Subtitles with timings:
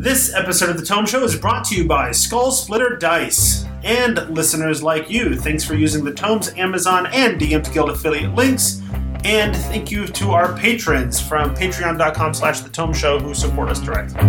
[0.00, 4.16] This episode of The Tome Show is brought to you by Skull Splitter Dice and
[4.30, 5.36] listeners like you.
[5.36, 8.80] Thanks for using the Tomes Amazon and DM's Guild affiliate links.
[9.24, 13.78] And thank you to our patrons from patreon.com slash the Tome Show who support us
[13.78, 14.22] directly.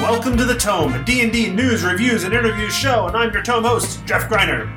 [0.00, 3.64] Welcome to the Tome, a D&D news, reviews, and interviews show, and I'm your Tome
[3.64, 4.70] host, Jeff Greiner.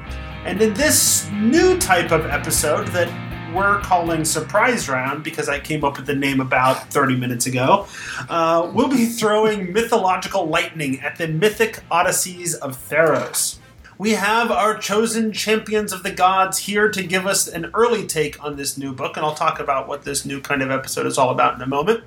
[0.45, 3.24] And in this new type of episode that
[3.55, 7.87] we're calling Surprise Round because I came up with the name about 30 minutes ago.
[8.27, 13.59] Uh, we'll be throwing mythological lightning at the mythic odysseys of Theros.
[13.97, 18.43] We have our chosen champions of the gods here to give us an early take
[18.43, 21.17] on this new book, and I'll talk about what this new kind of episode is
[21.17, 22.03] all about in a moment.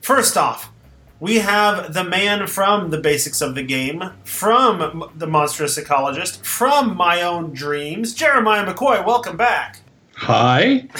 [0.00, 0.72] First off,
[1.20, 6.96] we have the man from the basics of the game, from the monstrous ecologist, from
[6.96, 9.06] my own dreams, Jeremiah McCoy.
[9.06, 9.81] Welcome back.
[10.22, 10.86] Hi.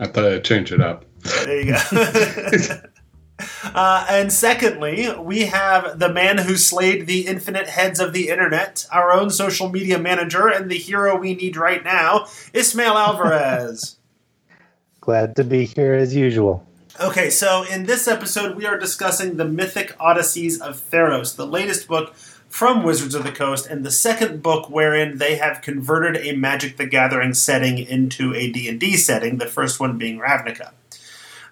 [0.00, 1.04] I thought I'd change it up.
[1.20, 1.78] There you go.
[3.74, 8.86] uh, and secondly, we have the man who slayed the infinite heads of the internet,
[8.90, 13.98] our own social media manager, and the hero we need right now, Ismail Alvarez.
[15.02, 16.66] Glad to be here as usual.
[16.98, 21.86] Okay, so in this episode, we are discussing the Mythic Odysseys of Theros, the latest
[21.86, 22.14] book
[22.54, 26.76] from Wizards of the Coast, and the second book wherein they have converted a Magic
[26.76, 30.70] the Gathering setting into a D&D setting, the first one being Ravnica.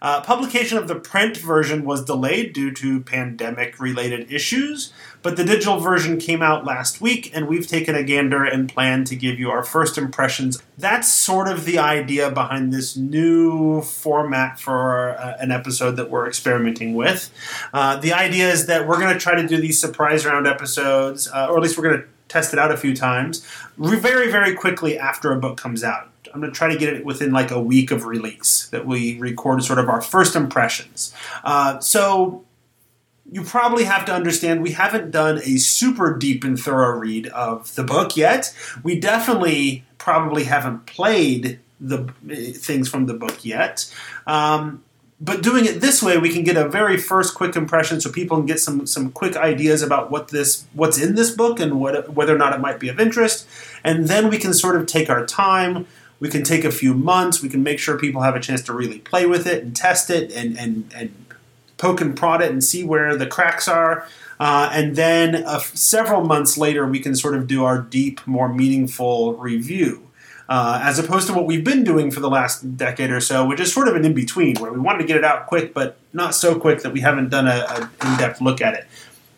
[0.00, 5.44] Uh, publication of the print version was delayed due to pandemic related issues, but the
[5.44, 9.38] digital version came out last week, and we've taken a gander and plan to give
[9.38, 10.62] you our first impressions.
[10.76, 16.26] That's sort of the idea behind this new format for uh, an episode that we're
[16.26, 17.30] experimenting with.
[17.72, 21.30] Uh, the idea is that we're going to try to do these surprise round episodes,
[21.32, 24.54] uh, or at least we're going to test it out a few times, very, very
[24.54, 26.08] quickly after a book comes out.
[26.32, 29.18] I'm going to try to get it within like a week of release that we
[29.18, 31.14] record sort of our first impressions.
[31.44, 32.44] Uh, so
[33.32, 37.74] you probably have to understand we haven't done a super deep and thorough read of
[37.76, 38.54] the book yet.
[38.82, 43.90] We definitely probably haven't played the uh, things from the book yet.
[44.26, 44.84] Um,
[45.18, 48.36] but doing it this way, we can get a very first quick impression, so people
[48.36, 52.10] can get some some quick ideas about what this what's in this book and what
[52.10, 53.48] whether or not it might be of interest,
[53.82, 55.86] and then we can sort of take our time
[56.22, 57.42] we can take a few months.
[57.42, 60.08] We can make sure people have a chance to really play with it and test
[60.08, 61.21] it and and, and
[61.82, 64.06] poke and prod it and see where the cracks are.
[64.38, 68.48] Uh, and then uh, several months later, we can sort of do our deep, more
[68.48, 70.08] meaningful review.
[70.48, 73.58] Uh, as opposed to what we've been doing for the last decade or so, which
[73.58, 75.96] is sort of an in between, where we wanted to get it out quick, but
[76.12, 78.86] not so quick that we haven't done an in depth look at it.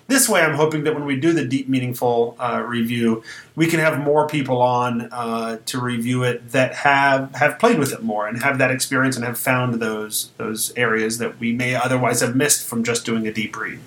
[0.06, 3.22] This way, I'm hoping that when we do the deep, meaningful uh, review,
[3.56, 7.92] we can have more people on uh, to review it that have have played with
[7.92, 11.74] it more and have that experience and have found those those areas that we may
[11.74, 13.80] otherwise have missed from just doing a deep read.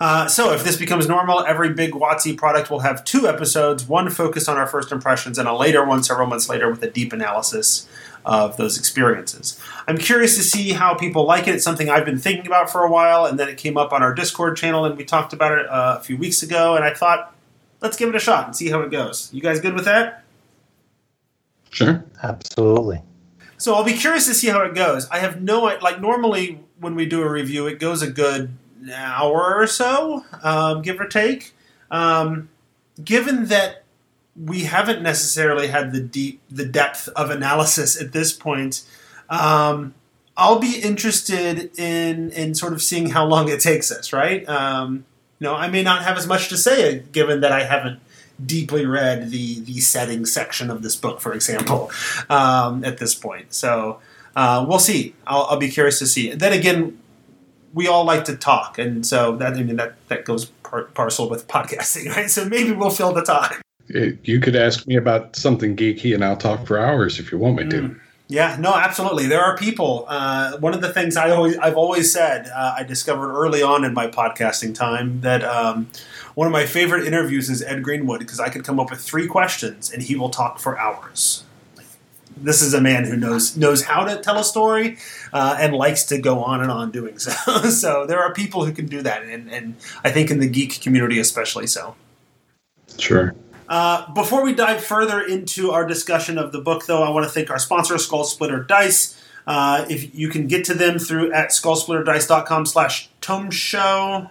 [0.00, 4.10] Uh, so, if this becomes normal, every big WotC product will have two episodes: one
[4.10, 7.14] focused on our first impressions, and a later one several months later with a deep
[7.14, 7.88] analysis
[8.24, 9.60] of those experiences.
[9.86, 11.54] I'm curious to see how people like it.
[11.54, 14.02] It's something I've been thinking about for a while, and then it came up on
[14.02, 16.94] our Discord channel, and we talked about it uh, a few weeks ago, and I
[16.94, 17.34] thought,
[17.80, 19.28] let's give it a shot and see how it goes.
[19.32, 20.24] You guys good with that?
[21.70, 22.04] Sure.
[22.22, 23.02] Absolutely.
[23.56, 25.08] So I'll be curious to see how it goes.
[25.08, 28.50] I have no like normally when we do a review, it goes a good
[28.92, 31.54] hour or so, um, give or take.
[31.90, 32.48] Um,
[33.02, 33.81] given that
[34.36, 38.84] we haven't necessarily had the deep the depth of analysis at this point.
[39.28, 39.94] Um,
[40.36, 44.12] I'll be interested in in sort of seeing how long it takes us.
[44.12, 44.48] Right?
[44.48, 45.04] Um,
[45.38, 48.00] you know, I may not have as much to say given that I haven't
[48.44, 51.90] deeply read the the setting section of this book, for example,
[52.30, 53.52] um, at this point.
[53.52, 54.00] So
[54.34, 55.14] uh, we'll see.
[55.26, 56.32] I'll, I'll, be curious to see.
[56.32, 56.98] Then again,
[57.74, 61.28] we all like to talk, and so that I mean that that goes par- parcel
[61.28, 62.30] with podcasting, right?
[62.30, 66.36] So maybe we'll fill the time you could ask me about something geeky and I'll
[66.36, 67.82] talk for hours if you want me to.
[67.82, 68.00] Mm.
[68.28, 69.26] Yeah, no, absolutely.
[69.26, 70.06] There are people.
[70.08, 73.84] Uh, one of the things I always, I've always said, uh, I discovered early on
[73.84, 75.88] in my podcasting time that um,
[76.34, 79.26] one of my favorite interviews is Ed Greenwood because I could come up with three
[79.26, 81.44] questions and he will talk for hours.
[82.34, 84.96] This is a man who knows knows how to tell a story
[85.34, 87.30] uh, and likes to go on and on doing so.
[87.70, 90.80] so there are people who can do that, and, and I think in the geek
[90.80, 91.94] community especially so.
[92.98, 93.34] Sure.
[93.72, 97.32] Uh, before we dive further into our discussion of the book, though, I want to
[97.32, 99.18] thank our sponsor, Skull Splitter Dice.
[99.46, 104.28] Uh, if you can get to them through at skullsplitterdice.com slash tome show,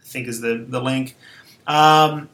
[0.00, 1.14] I think is the, the link.
[1.68, 2.28] Um,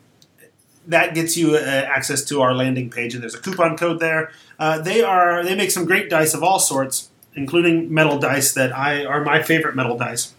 [0.86, 4.32] that gets you uh, access to our landing page, and there's a coupon code there.
[4.58, 8.74] Uh, they are they make some great dice of all sorts, including metal dice that
[8.74, 10.32] I are my favorite metal dice.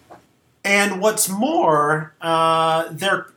[0.65, 3.27] And what's more, uh, their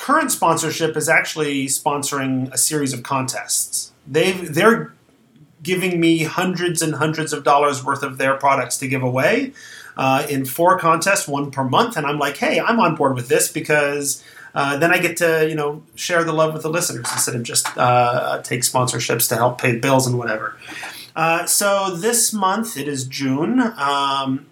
[0.00, 3.92] current sponsorship is actually sponsoring a series of contests.
[4.06, 4.94] They they're
[5.62, 9.52] giving me hundreds and hundreds of dollars worth of their products to give away
[9.98, 11.98] uh, in four contests, one per month.
[11.98, 14.24] And I'm like, hey, I'm on board with this because
[14.54, 17.42] uh, then I get to you know share the love with the listeners instead of
[17.42, 20.56] just uh, take sponsorships to help pay bills and whatever.
[21.14, 23.60] Uh, so this month it is June.
[23.60, 24.46] Um,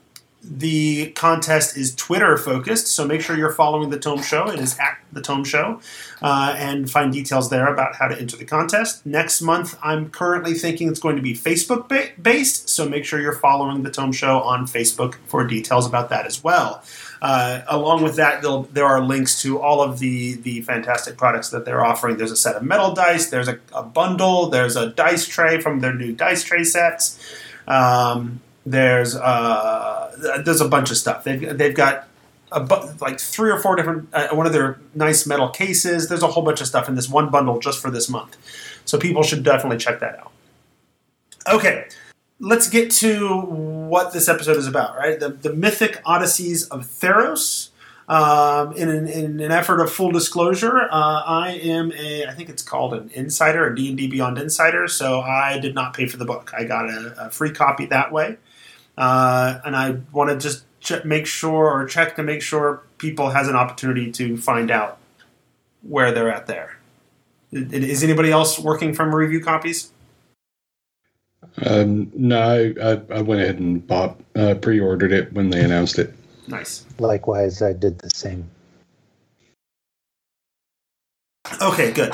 [0.51, 4.49] the contest is Twitter focused, so make sure you're following the Tome Show.
[4.51, 5.81] It is at the Tome Show,
[6.23, 9.05] uh, and find details there about how to enter the contest.
[9.05, 13.21] Next month, I'm currently thinking it's going to be Facebook ba- based, so make sure
[13.21, 16.83] you're following the Tome Show on Facebook for details about that as well.
[17.21, 18.43] Uh, along with that,
[18.73, 22.17] there are links to all of the the fantastic products that they're offering.
[22.17, 23.29] There's a set of metal dice.
[23.29, 24.51] There's a, a bundle.
[24.51, 27.19] There's a dice tray from their new dice tray sets.
[27.67, 29.98] Um, there's uh,
[30.45, 31.25] there's a bunch of stuff.
[31.25, 32.09] They've they've got
[32.51, 36.09] a bu- like three or four different uh, one of their nice metal cases.
[36.09, 38.37] There's a whole bunch of stuff in this one bundle just for this month.
[38.85, 40.33] So people should definitely check that out.
[41.49, 41.87] Okay,
[42.41, 44.97] let's get to what this episode is about.
[44.97, 47.71] Right, the the mythic odysseys of Theros.
[48.11, 52.49] Um, in, an, in, an, effort of full disclosure, uh, I am a I think
[52.49, 54.89] it's called an insider, a D and D Beyond insider.
[54.89, 56.51] So I did not pay for the book.
[56.57, 58.39] I got a, a free copy that way.
[58.99, 63.31] Uh, and I want to just ch- make sure or check to make sure people
[63.31, 64.99] has an opportunity to find out
[65.83, 66.79] where they're at there.
[67.53, 69.93] Is anybody else working from review copies?
[71.65, 76.13] Um, no, I, I, went ahead and bought, uh, pre-ordered it when they announced it.
[76.49, 76.85] Nice.
[76.99, 78.51] Likewise, I did the same.
[81.63, 82.13] Okay, good.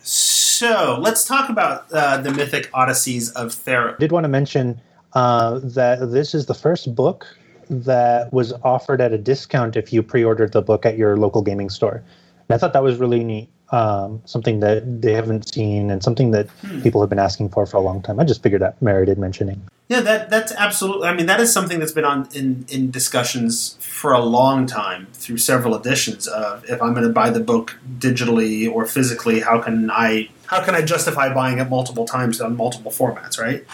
[0.00, 3.94] So let's talk about uh, the mythic odysseys of Theros.
[3.94, 4.80] I did want to mention
[5.14, 7.26] uh, that this is the first book
[7.68, 11.70] that was offered at a discount if you pre-ordered the book at your local gaming
[11.70, 12.02] store.
[12.48, 13.48] And I thought that was really neat.
[13.70, 16.82] Um, something that they haven't seen and something that hmm.
[16.82, 18.20] people have been asking for for a long time.
[18.20, 19.62] I just figured that merited mentioning.
[19.88, 21.08] Yeah, that that's absolutely.
[21.08, 25.06] I mean, that is something that's been on in in discussions for a long time
[25.14, 29.58] through several editions of if I'm going to buy the book digitally or physically, how
[29.58, 33.64] can I how can I justify buying it multiple times on multiple formats, right?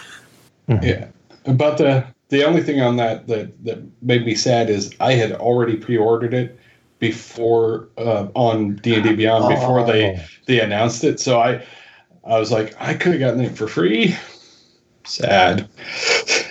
[0.69, 0.85] Mm-hmm.
[0.85, 1.09] Yeah.
[1.57, 5.33] But the the only thing on that that that made me sad is I had
[5.33, 6.59] already pre-ordered it
[6.99, 9.49] before uh, on D and D Beyond oh.
[9.49, 10.25] before they oh.
[10.47, 11.21] they announced it.
[11.21, 11.65] So I
[12.25, 14.15] I was like I could have gotten it for free.
[15.05, 15.69] Sad.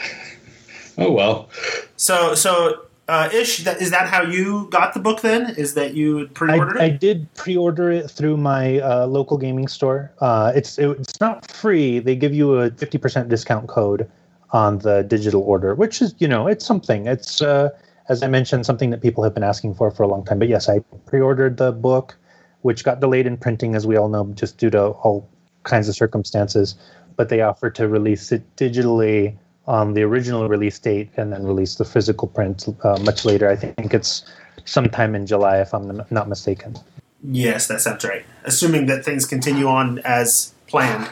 [0.97, 1.49] oh well.
[1.95, 5.21] So so uh, Ish, that, is that how you got the book?
[5.21, 6.93] Then is that you pre-ordered I, it?
[6.93, 10.11] I did pre-order it through my uh, local gaming store.
[10.19, 11.99] Uh, it's it, it's not free.
[11.99, 14.09] They give you a fifty percent discount code
[14.51, 17.07] on the digital order, which is, you know, it's something.
[17.07, 17.69] It's, uh,
[18.09, 20.39] as I mentioned, something that people have been asking for for a long time.
[20.39, 22.15] But yes, I pre ordered the book,
[22.61, 25.27] which got delayed in printing, as we all know, just due to all
[25.63, 26.75] kinds of circumstances.
[27.15, 29.35] But they offered to release it digitally
[29.67, 33.49] on the original release date and then release the physical print uh, much later.
[33.49, 34.23] I think it's
[34.63, 36.77] sometime in July, if I'm not mistaken.
[37.23, 38.25] Yes, that sounds right.
[38.45, 41.09] Assuming that things continue on as planned.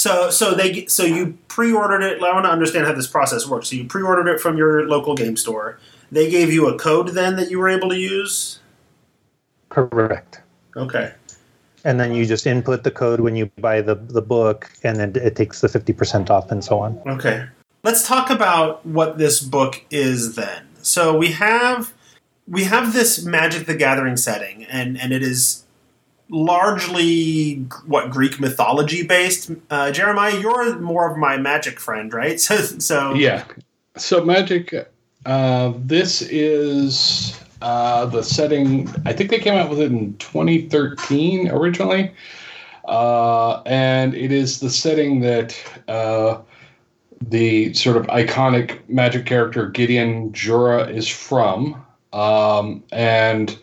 [0.00, 2.22] So so they so you pre-ordered it.
[2.22, 3.68] I want to understand how this process works.
[3.68, 5.78] So you pre-ordered it from your local game store.
[6.10, 8.60] They gave you a code then that you were able to use.
[9.68, 10.40] Correct.
[10.74, 11.12] Okay.
[11.84, 15.12] And then you just input the code when you buy the the book, and then
[15.16, 16.98] it takes the fifty percent off, and so on.
[17.06, 17.44] Okay.
[17.82, 20.66] Let's talk about what this book is then.
[20.80, 21.92] So we have
[22.48, 25.64] we have this Magic the Gathering setting, and and it is
[26.30, 27.56] largely
[27.86, 29.50] what Greek mythology based.
[29.68, 32.40] Uh, Jeremiah, you're more of my magic friend, right?
[32.50, 33.44] So, so yeah.
[33.96, 34.74] So magic.
[35.26, 38.88] Uh, this is uh, the setting.
[39.04, 42.12] I think they came out with it in 2013 originally,
[42.86, 45.56] uh, and it is the setting that
[45.88, 46.40] uh,
[47.20, 53.58] the sort of iconic magic character Gideon Jura is from, um, and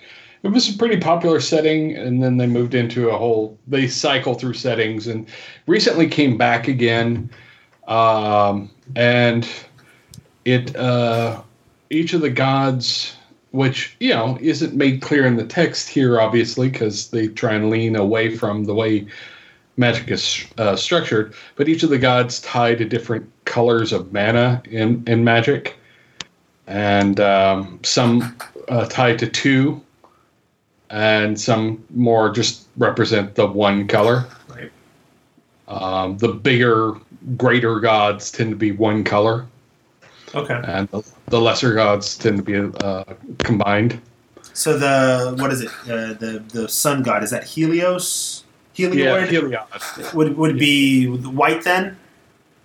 [0.47, 4.33] it was a pretty popular setting and then they moved into a whole they cycle
[4.33, 5.27] through settings and
[5.67, 7.29] recently came back again.
[7.87, 9.47] Um, and
[10.45, 11.41] it uh,
[11.89, 13.15] each of the gods
[13.51, 17.69] which you know isn't made clear in the text here obviously because they try and
[17.69, 19.07] lean away from the way
[19.77, 24.61] magic is uh, structured but each of the gods tie to different colors of mana
[24.69, 25.75] in, in magic.
[26.67, 28.37] And um, some
[28.67, 29.81] uh, tied to two
[30.89, 34.25] and some more just represent the one color.
[34.49, 34.71] Right.
[35.67, 36.93] Um, the bigger,
[37.35, 39.45] greater gods tend to be one color,
[40.33, 40.59] Okay.
[40.63, 43.03] and the, the lesser gods tend to be uh,
[43.39, 43.99] combined.
[44.53, 45.69] So the what is it?
[45.83, 48.43] Uh, the the sun god is that Helios?
[48.75, 50.13] Yeah, Helioid Heliod.
[50.13, 51.97] would would be white then.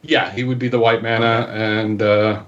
[0.02, 2.43] Yeah, he would be the white mana, and uh,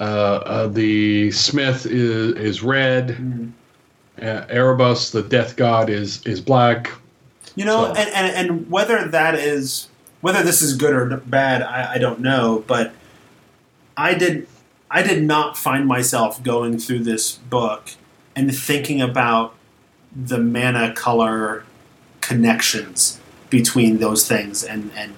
[0.00, 3.08] uh, uh, the smith is is red.
[3.10, 3.52] Mm.
[4.22, 6.90] Uh, Erebos, the death god, is is black.
[7.56, 9.88] You know, So- and, and and whether that is
[10.20, 12.64] whether this is good or bad, I, I don't know.
[12.66, 12.92] But
[13.96, 14.46] I did
[14.90, 17.90] I did not find myself going through this book
[18.34, 19.54] and thinking about
[20.14, 21.64] the mana color
[22.20, 23.20] connections
[23.50, 25.14] between those things and and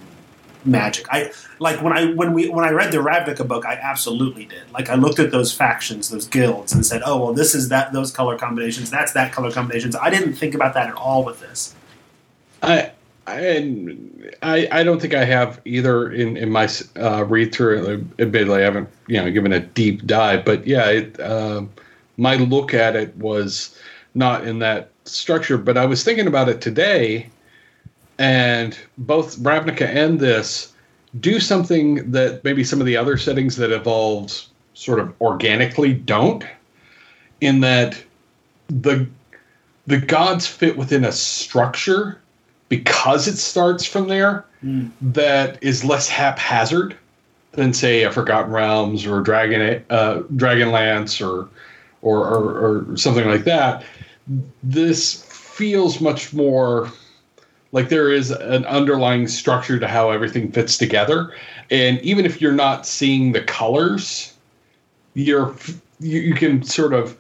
[0.65, 1.07] magic.
[1.11, 4.71] I like when I when we when I read the Ravnica book, I absolutely did.
[4.73, 7.93] Like I looked at those factions, those guilds, and said, "Oh well, this is that
[7.93, 8.91] those color combinations.
[8.91, 11.75] That's that color combinations." I didn't think about that at all with this.
[12.63, 12.93] I
[13.27, 13.97] I
[14.43, 18.07] I, I don't think I have either in in my uh, read through.
[18.19, 21.63] Admittedly, I haven't you know given a deep dive, but yeah, it, uh,
[22.17, 23.79] my look at it was
[24.15, 25.59] not in that structure.
[25.59, 27.31] But I was thinking about it today,
[28.21, 30.73] and both Ravnica and this
[31.19, 36.45] do something that maybe some of the other settings that evolved sort of organically don't.
[37.41, 38.01] In that
[38.69, 39.09] the
[39.87, 42.21] the gods fit within a structure
[42.69, 44.91] because it starts from there Mm.
[45.01, 46.95] that is less haphazard
[47.53, 51.49] than say a Forgotten Realms or Dragon uh, Dragonlance or,
[52.03, 53.83] or or or something like that.
[54.63, 56.93] This feels much more
[57.73, 61.33] like there is an underlying structure to how everything fits together,
[61.71, 64.35] and even if you're not seeing the colors,
[65.15, 65.55] you're
[66.01, 67.17] you, you can sort of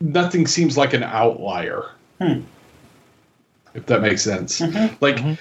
[0.00, 1.84] nothing seems like an outlier.
[2.20, 2.40] Hmm.
[3.74, 4.60] If that makes sense.
[4.60, 4.96] Mhm.
[5.00, 5.38] Like Mhm.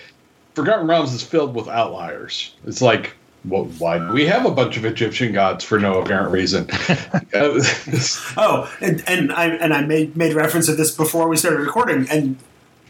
[0.55, 2.53] Forgotten Realms is filled with outliers.
[2.65, 6.31] It's like, well, why do we have a bunch of Egyptian gods for no apparent
[6.31, 6.67] reason?
[8.37, 12.07] Oh, and, and I and I made made reference to this before we started recording,
[12.09, 12.37] and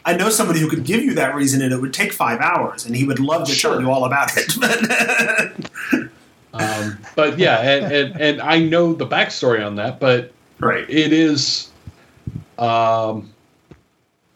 [0.06, 2.86] I know somebody who could give you that reason, and it would take five hours,
[2.86, 3.72] and he would love to Sure.
[3.74, 4.54] tell you all about it.
[4.60, 6.10] But
[6.54, 11.12] um, but yeah, and, and and I know the backstory on that, but right, it
[11.12, 11.72] is,
[12.60, 13.34] um,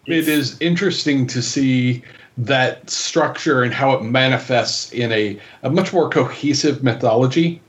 [0.08, 2.04] it is interesting to see
[2.38, 7.62] that structure and how it manifests in a, a much more cohesive mythology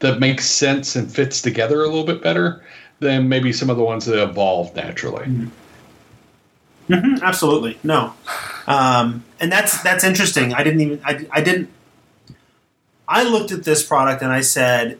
[0.00, 2.64] that makes sense and fits together a little bit better
[3.00, 5.26] than maybe some of the ones that evolved naturally.
[6.88, 8.14] Hmm absolutely no,
[8.66, 10.54] um, and that's that's interesting.
[10.54, 11.70] I didn't even I, I didn't.
[13.06, 14.98] I looked at this product and I said,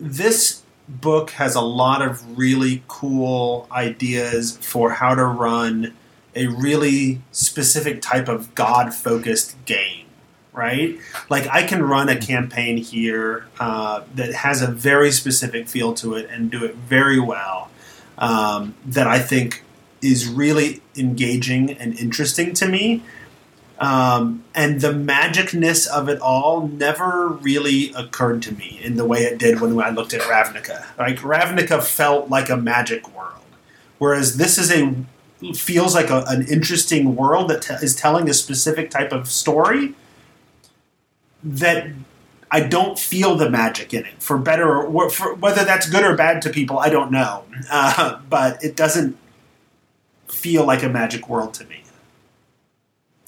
[0.00, 5.94] this book has a lot of really cool ideas for how to run
[6.34, 10.06] a really specific type of god focused game
[10.52, 15.92] right like i can run a campaign here uh, that has a very specific feel
[15.92, 17.70] to it and do it very well
[18.16, 19.62] um, that i think
[20.00, 23.02] is really engaging and interesting to me
[23.78, 29.20] um, and the magicness of it all never really occurred to me in the way
[29.20, 30.84] it did when I looked at Ravnica.
[30.98, 33.44] Like Ravnica felt like a magic world,
[33.98, 34.94] whereas this is a
[35.54, 39.94] feels like a, an interesting world that te- is telling a specific type of story
[41.44, 41.86] that
[42.50, 44.20] I don't feel the magic in it.
[44.20, 47.44] For better or for whether that's good or bad to people, I don't know.
[47.70, 49.16] Uh, but it doesn't
[50.28, 51.82] feel like a magic world to me.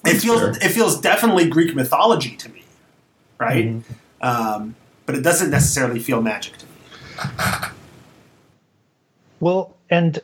[0.04, 0.50] It feels fair.
[0.50, 2.64] it feels definitely Greek mythology to me,
[3.38, 3.66] right?
[3.66, 3.82] Mhm.
[4.22, 4.74] Um,
[5.06, 6.72] but it doesn't necessarily feel magic to me.
[9.40, 10.18] Well, and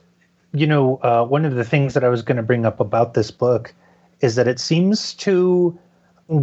[0.52, 3.12] you know, uh, one of the things that I was going to bring up about
[3.14, 3.74] this book
[4.22, 5.78] is that it seems to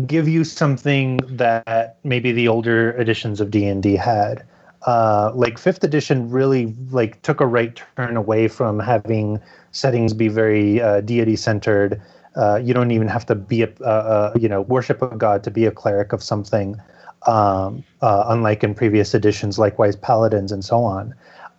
[0.06, 4.44] give you something that maybe the older editions of D and D had.
[4.86, 9.40] Uh, like fifth edition really like took a right turn away from having
[9.74, 12.02] settings be very uh, deity centered.
[12.36, 15.44] Uh, you don't even have to be a, uh, uh, you know worship a god
[15.44, 16.80] to be a cleric of something.
[17.28, 21.14] Um, uh, unlike in previous editions, likewise paladins and so on.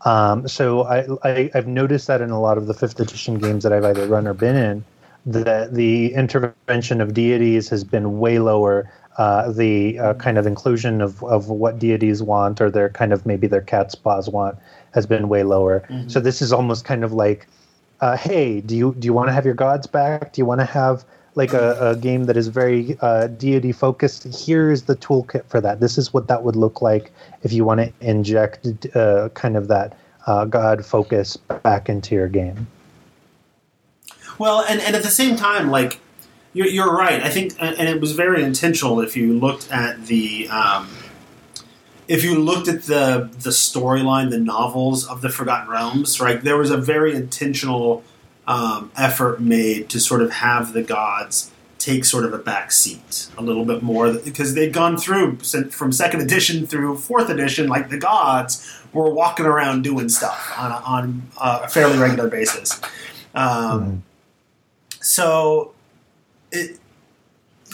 [0.04, 3.62] Um, so I, I, I've noticed that in a lot of the fifth edition games
[3.62, 4.84] that I've either run or been in,
[5.24, 8.90] that the intervention of deities has been way lower.
[9.16, 13.24] Uh, the uh, kind of inclusion of, of what deities want or their kind of
[13.24, 14.58] maybe their cat's paws want
[14.92, 15.84] has been way lower.
[15.88, 16.10] Mhm.
[16.10, 17.46] So this is almost kind of like,
[18.04, 20.34] uh, hey, do you do you want to have your gods back?
[20.34, 21.06] Do you want to have
[21.36, 24.24] like a, a game that is very uh, deity focused?
[24.24, 25.80] Here is the toolkit for that.
[25.80, 29.68] This is what that would look like if you want to inject uh, kind of
[29.68, 29.96] that
[30.26, 32.66] uh, God focus back into your game.
[34.38, 35.98] Well, and, and at the same time, like
[36.52, 37.22] you're, you're right.
[37.22, 39.00] I think, and it was very intentional.
[39.00, 40.90] If you looked at the, um,
[42.08, 46.56] if you looked at the the storyline, the novels of the Forgotten Realms, right, there
[46.56, 48.04] was a very intentional
[48.46, 53.28] um, effort made to sort of have the gods take sort of a back seat
[53.36, 55.36] a little bit more because they'd gone through
[55.70, 60.70] from second edition through fourth edition, like the gods were walking around doing stuff on
[60.70, 62.80] a, on a fairly regular basis.
[63.34, 64.00] Um, mm
[65.04, 65.74] so,
[66.50, 66.78] it,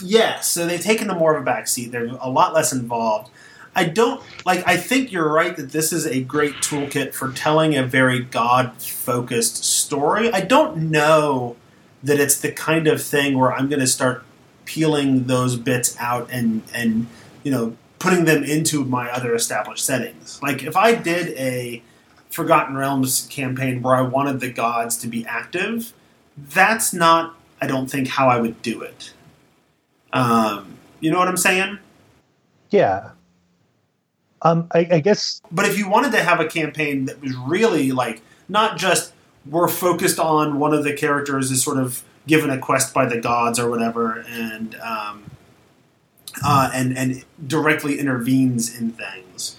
[0.03, 1.91] yeah, so they've taken a more of a backseat.
[1.91, 3.31] They're a lot less involved.
[3.75, 4.67] I don't like.
[4.67, 8.73] I think you're right that this is a great toolkit for telling a very God
[8.81, 10.31] focused story.
[10.31, 11.55] I don't know
[12.03, 14.23] that it's the kind of thing where I'm going to start
[14.65, 17.07] peeling those bits out and and
[17.43, 20.41] you know putting them into my other established settings.
[20.41, 21.81] Like if I did a
[22.31, 25.93] Forgotten Realms campaign where I wanted the gods to be active,
[26.35, 29.13] that's not, I don't think, how I would do it.
[30.13, 31.77] Um, you know what I'm saying?
[32.71, 33.11] Yeah.
[34.43, 35.41] Um, I, I guess.
[35.51, 39.13] But if you wanted to have a campaign that was really like not just
[39.45, 43.19] we're focused on one of the characters is sort of given a quest by the
[43.19, 45.23] gods or whatever, and um,
[46.43, 49.55] uh, and and directly intervenes in things,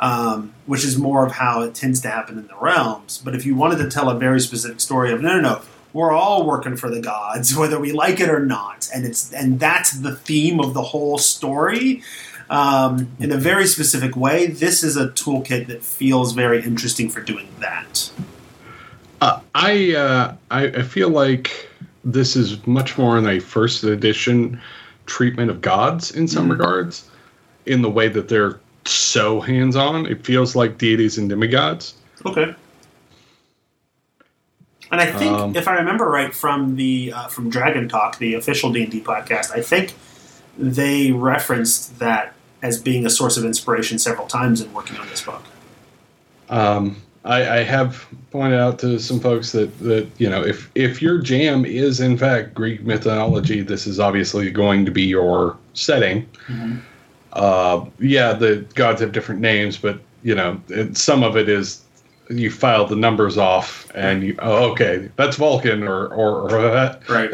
[0.00, 3.20] um, which is more of how it tends to happen in the realms.
[3.22, 5.62] But if you wanted to tell a very specific story of no, no, no,
[5.92, 9.60] we're all working for the gods, whether we like it or not, and it's and
[9.60, 12.02] that's the theme of the whole story.
[12.48, 17.20] Um, in a very specific way, this is a toolkit that feels very interesting for
[17.20, 18.10] doing that.
[19.20, 21.68] Uh, I, uh, I I feel like
[22.04, 24.60] this is much more in a first edition
[25.06, 27.10] treatment of gods in some mm regards,
[27.64, 30.06] in the way that they're so hands on.
[30.06, 31.94] It feels like deities and demigods.
[32.24, 32.54] Okay.
[34.92, 38.34] And I think, um, if I remember right from the uh, from Dragon Talk, the
[38.34, 39.94] official D and D podcast, I think
[40.56, 42.35] they referenced that
[42.66, 45.42] as being a source of inspiration several times in working on this book.
[46.48, 51.02] Um, I, I, have pointed out to some folks that that you know if if
[51.02, 56.24] your jam is in fact Greek mythology, this is obviously going to be your setting.
[56.46, 56.76] Mm-hmm.
[57.32, 61.82] Uh, yeah, the gods have different names, but you know it, some of it is
[62.30, 67.32] you file the numbers off and you oh okay that's Vulcan or or, or right.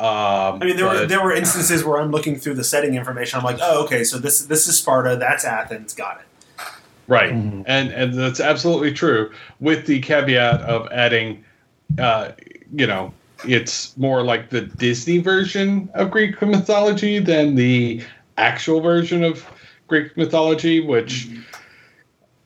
[0.00, 0.54] Hephaestus.
[0.54, 2.94] Um, I mean, there but, were there were instances where I'm looking through the setting
[2.94, 3.38] information.
[3.38, 6.66] I'm like, oh, okay, so this this is Sparta, that's Athens, got it.
[7.06, 7.62] Right, mm-hmm.
[7.66, 9.32] and and that's absolutely true.
[9.60, 11.44] With the caveat of adding,
[11.98, 12.32] uh,
[12.72, 13.12] you know,
[13.46, 18.02] it's more like the Disney version of Greek mythology than the
[18.38, 19.44] actual version of
[19.86, 21.28] Greek mythology, which.
[21.28, 21.42] Mm-hmm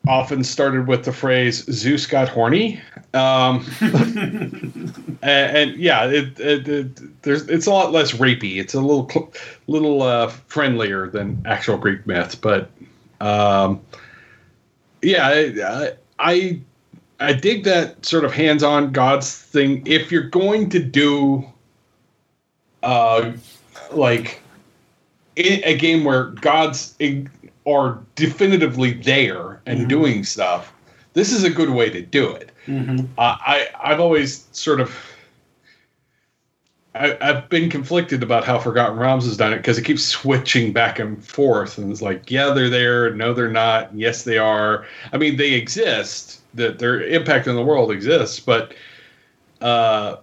[0.07, 2.81] often started with the phrase "Zeus got horny,"
[3.15, 8.57] um, and, and, yeah, it, it, it, there's it's a lot less rapey.
[8.57, 9.33] It's a little
[9.67, 12.71] little uh, friendlier than actual Greek myth, but
[13.21, 13.81] um,
[15.01, 16.61] yeah, I, I
[17.21, 19.87] I dig that sort of hands-on gods thing.
[19.87, 21.45] If you're going to do
[22.83, 23.33] uh,
[23.93, 24.41] like
[25.37, 26.97] a game where gods
[27.67, 29.89] are definitively there and mm-hmm.
[29.89, 30.73] doing stuff,
[31.13, 32.51] this is a good way to do it.
[32.67, 33.07] Mm-hmm.
[33.19, 34.95] Uh, I I've always sort of
[36.95, 40.73] I, have been conflicted about how Forgotten Realms has done it because it keeps switching
[40.73, 44.87] back and forth, and it's like, yeah, they're there, no, they're not, yes, they are.
[45.13, 46.41] I mean, they exist.
[46.55, 48.77] That their impact in the world exists, but
[49.61, 50.19] uh,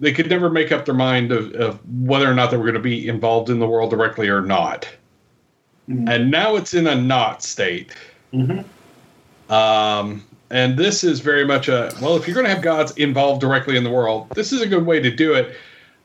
[0.00, 2.74] they could never make up their mind of, of whether or not they were going
[2.74, 4.86] to be involved in the world directly or not.
[5.88, 6.08] Mm-hmm.
[6.08, 7.96] And now it's in a not state.
[8.34, 9.52] Mm-hmm.
[9.52, 13.40] Um, and this is very much a well, if you're going to have gods involved
[13.40, 15.56] directly in the world, this is a good way to do it.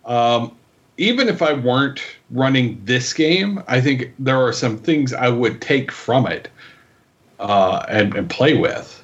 [0.05, 0.55] Um,
[0.97, 5.61] even if I weren't running this game, I think there are some things I would
[5.61, 6.49] take from it
[7.39, 9.03] uh, and, and play with.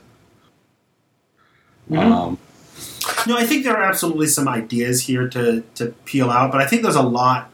[1.92, 2.12] Mm-hmm.
[2.12, 2.38] Um,
[3.28, 6.68] no, I think there are absolutely some ideas here to to peel out, but I
[6.68, 7.52] think there's a lot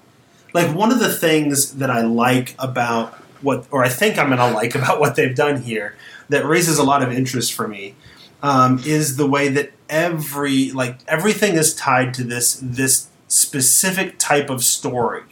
[0.54, 4.40] like one of the things that I like about what, or I think I'm going
[4.40, 5.96] to like about what they've done here,
[6.30, 7.96] that raises a lot of interest for me,
[8.42, 14.50] um, is the way that every like everything is tied to this this specific type
[14.50, 15.24] of story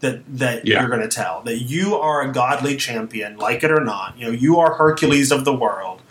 [0.00, 0.80] that that yeah.
[0.80, 1.42] you're going to tell.
[1.42, 4.18] That you are a godly champion, like it or not.
[4.18, 6.02] You know, you are Hercules of the world,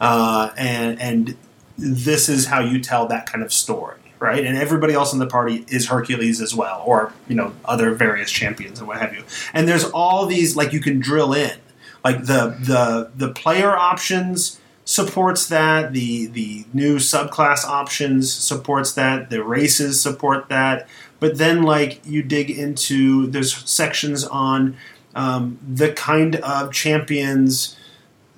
[0.00, 1.36] uh, and and
[1.76, 4.44] this is how you tell that kind of story right?
[4.44, 8.30] And everybody else in the party is Hercules as well, or you know other various
[8.30, 9.24] champions and what have you.
[9.54, 11.56] And there's all these like you can drill in,
[12.04, 15.92] like the the the player options supports that.
[15.92, 19.30] The the new subclass options supports that.
[19.30, 20.88] The races support that.
[21.20, 24.76] But then, like you dig into, there's sections on
[25.14, 27.76] um, the kind of champions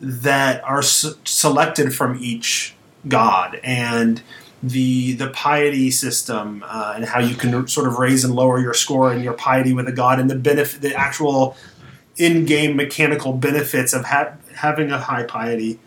[0.01, 2.75] that are s- selected from each
[3.07, 4.23] god and
[4.62, 8.75] the the piety system uh, and how you can sort of raise and lower your
[8.75, 11.57] score and your piety with a god and the benefit the actual
[12.20, 15.78] in-game mechanical benefits of ha- having a high piety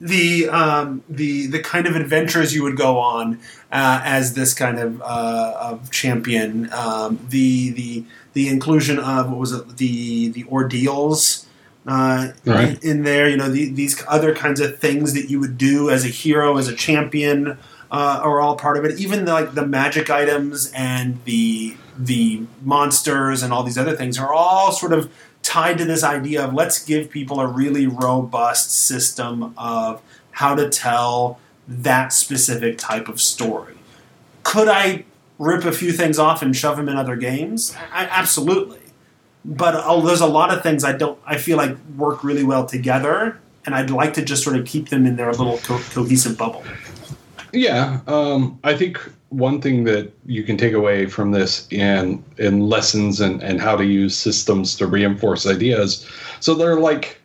[0.00, 3.38] the um, the the kind of adventures you would go on
[3.70, 9.38] uh, as this kind of uh, of champion um, the the the inclusion of what
[9.38, 11.46] was it the the ordeals
[11.86, 12.82] uh, Right.
[12.82, 15.90] in, in there you know the, these other kinds of things that you would do
[15.90, 17.58] as a hero as a champion
[17.90, 22.46] uh, are all part of it even the, like the magic items and the the
[22.62, 26.54] monsters and all these other things are all sort of tied to this idea of
[26.54, 33.20] let's give people a really robust system of how to tell that specific type of
[33.20, 33.74] story.
[34.42, 35.04] Could I
[35.38, 37.76] rip a few things off and shove them in other games?
[37.92, 38.80] I, absolutely.
[39.44, 41.18] But uh, there's a lot of things I don't.
[41.24, 44.90] I feel like work really well together, and I'd like to just sort of keep
[44.90, 46.62] them in their little co- cohesive bubble.
[47.52, 52.68] Yeah, um, I think one thing that you can take away from this in in
[52.68, 56.06] lessons and, and how to use systems to reinforce ideas.
[56.40, 57.20] So there are like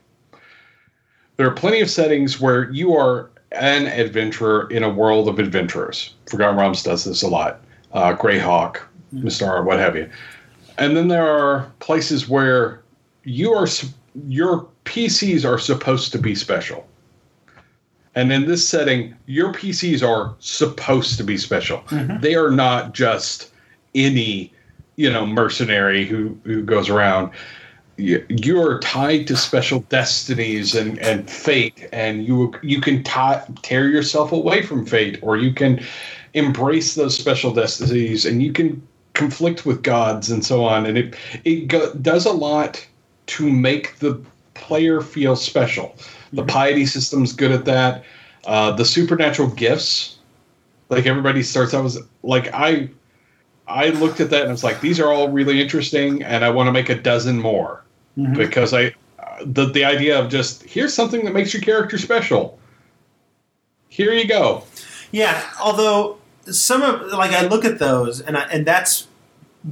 [1.37, 6.13] there are plenty of settings where you are an adventurer in a world of adventurers.
[6.29, 7.61] Forgotten Realms does this a lot.
[7.91, 8.81] Uh, Greyhawk,
[9.13, 10.09] Mystara, what have you.
[10.77, 12.81] And then there are places where
[13.23, 13.67] you are
[14.27, 16.85] your PCs are supposed to be special.
[18.15, 21.79] And in this setting, your PCs are supposed to be special.
[21.89, 22.21] Mm-hmm.
[22.21, 23.51] They are not just
[23.93, 24.53] any,
[24.95, 27.31] you know, mercenary who who goes around.
[27.97, 33.45] You, you are tied to special destinies and, and fate, and you you can tie,
[33.61, 35.83] tear yourself away from fate, or you can
[36.33, 40.85] embrace those special destinies, and you can conflict with gods and so on.
[40.85, 42.85] And it it go, does a lot
[43.27, 44.21] to make the
[44.53, 45.95] player feel special.
[46.35, 48.03] The piety system's good at that.
[48.45, 50.17] Uh, the supernatural gifts,
[50.89, 52.89] like everybody starts out was like I,
[53.67, 56.49] I looked at that and I was like, these are all really interesting, and I
[56.51, 57.83] want to make a dozen more
[58.17, 58.37] Mhm.
[58.37, 62.59] because I, uh, the the idea of just here's something that makes your character special.
[63.89, 64.63] Here you go.
[65.11, 66.17] Yeah, although
[66.51, 69.07] some of like I look at those and I, and that's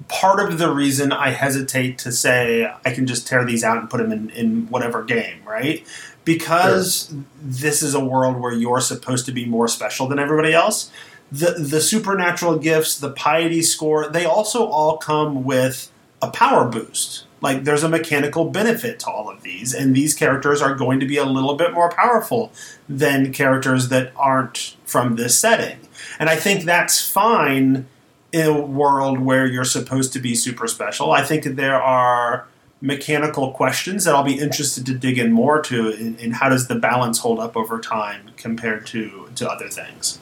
[0.08, 3.90] part of the reason I hesitate to say I can just tear these out and
[3.90, 5.86] put them in, in whatever game, right?
[6.26, 10.92] Because this is a world where you're supposed to be more special than everybody else.
[11.32, 17.26] The the supernatural gifts, the piety score, they also all come with a power boost.
[17.42, 21.06] Like there's a mechanical benefit to all of these, and these characters are going to
[21.06, 22.54] be a little bit more powerful
[22.88, 25.78] than characters that aren't from this setting.
[26.20, 27.88] And I think that's fine
[28.32, 31.12] in a world where you're supposed to be super special.
[31.12, 32.48] I think there are
[32.84, 36.68] mechanical questions that I'll be interested to dig in more to in, in how does
[36.68, 40.20] the balance hold up over time compared to, to other things.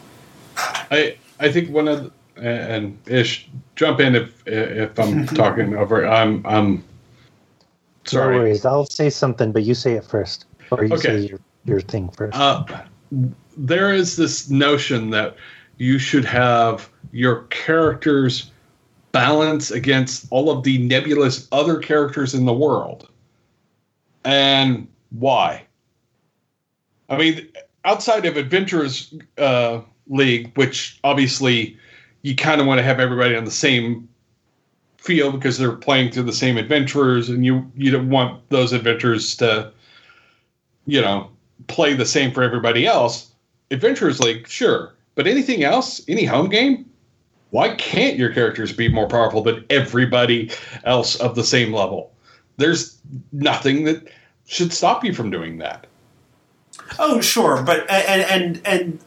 [0.58, 6.06] I I think one of the, and Ish jump in if if I'm talking over.
[6.08, 6.84] I'm I'm No
[8.06, 8.38] sorry.
[8.38, 8.64] worries.
[8.64, 11.22] I'll say something, but you say it first, or you Okay.
[11.22, 12.38] say your, your thing first.
[12.38, 12.64] Uh,
[13.58, 15.36] there is this notion that
[15.78, 18.52] you should have your characters
[19.12, 23.10] balance against all of the nebulous other characters in the world.
[24.24, 25.64] And why?
[27.10, 27.48] I mean,
[27.84, 31.78] outside of Adventurers uh, League, which obviously
[32.22, 34.08] you kind of want to have everybody on the same
[34.98, 39.36] field because they're playing through the same adventurers, and you you don't want those adventurers
[39.38, 39.72] to,
[40.86, 41.30] you know,
[41.68, 43.32] play the same for everybody else.
[43.72, 46.91] Adventurers League, sure, but anything else, any home game,
[47.52, 50.52] why can't your characters be more powerful than everybody
[50.84, 52.12] else of the same level?
[52.58, 52.98] There's
[53.32, 54.08] nothing that
[54.48, 55.86] should stop you from doing that.
[56.98, 59.00] Oh, sure, but and and and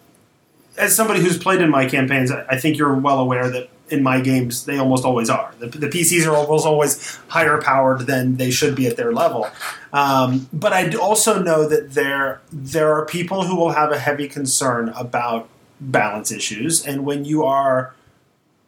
[0.76, 4.20] as somebody who's played in my campaigns, I think you're well aware that in my
[4.20, 5.54] games they almost always are.
[5.59, 9.48] The, the PCs are almost always higher powered than they should be at their level.
[9.92, 14.28] Um, but I also know that there there are people who will have a heavy
[14.28, 15.48] concern about
[15.80, 17.94] balance issues, and when you are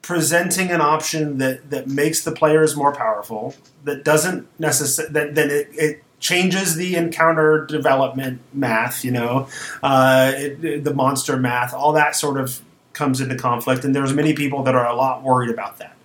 [0.07, 5.51] presenting an option that that makes the players more powerful, that doesn't necessarily that then
[5.51, 9.49] it, it changes the encounter development math, you know,
[9.83, 14.33] uh, it, the monster math, all that sort of comes into conflict, and there's many
[14.33, 15.97] people that are a lot worried about that.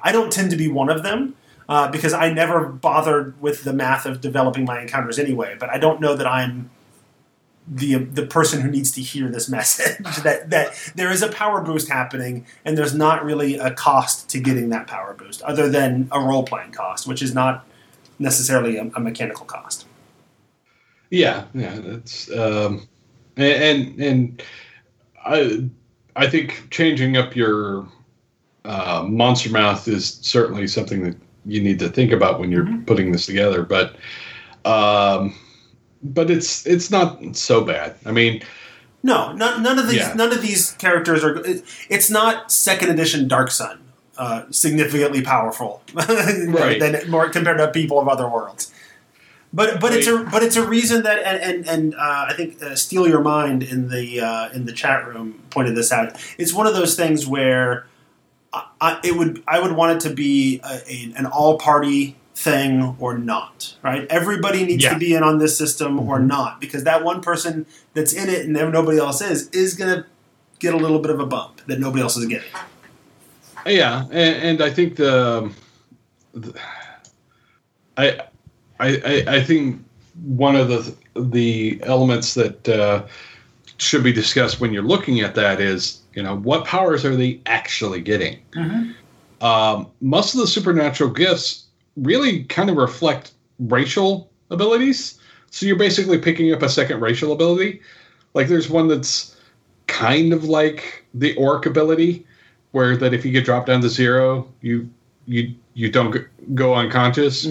[0.00, 1.34] I don't tend to be one of them
[1.68, 5.56] uh, because I never bothered with the math of developing my encounters anyway.
[5.58, 6.70] But I don't know that I'm
[7.70, 11.60] the the person who needs to hear this message that that there is a power
[11.60, 16.08] boost happening and there's not really a cost to getting that power boost other than
[16.12, 17.66] a role playing cost, which is not
[18.18, 19.84] necessarily a, a mechanical cost.
[21.10, 22.86] Yeah, yeah, that's um,
[23.36, 24.42] and and
[25.24, 25.68] I
[26.16, 27.86] I think changing up your
[28.64, 32.86] uh, monster mouth is certainly something that you need to think about when you're Mhm.
[32.86, 33.96] putting this together, but
[34.66, 35.34] um,
[36.02, 37.94] but it's it's not so bad.
[38.06, 38.42] I mean,
[39.02, 40.14] No, none, none of these Yeah.
[40.14, 41.36] none of these characters are.
[41.44, 43.78] it- It's not second edition Dark Sun,
[44.16, 46.80] uh, significantly powerful Right.
[46.80, 48.72] than more compared to people of other worlds.
[49.50, 52.62] But but it's a but it's a reason that and and, and uh, I think
[52.62, 56.16] uh, steal your mind in the uh, in the chat room pointed this out.
[56.36, 57.86] It's one of those things where
[58.52, 62.16] I, I, it would I would want it to be a, a, an all party
[62.38, 63.74] thing or not.
[63.82, 64.06] Right?
[64.10, 64.92] Everybody needs Yeah.
[64.94, 66.26] to be in on this system or Mhm.
[66.28, 69.92] not because that one person that's in it and then nobody else is is going
[69.94, 70.04] to
[70.60, 72.48] get a little bit of a bump that nobody else is getting.
[73.66, 75.50] Yeah, and, and I think the,
[76.32, 76.54] the
[77.96, 78.20] I,
[78.78, 79.84] I I I think
[80.24, 83.02] one of the the elements that uh,
[83.78, 87.40] should be discussed when you're looking at that is you know what powers are they
[87.46, 88.38] actually getting?
[89.40, 91.64] Um, most of the supernatural gifts
[92.02, 95.18] really kind of reflect racial abilities.
[95.50, 97.80] So you're basically picking up a second racial ability.
[98.34, 99.36] Like there's one that's
[99.86, 102.26] kind of like the orc ability,
[102.72, 104.88] where that if you get dropped down to zero, you
[105.26, 107.46] you you don't go unconscious,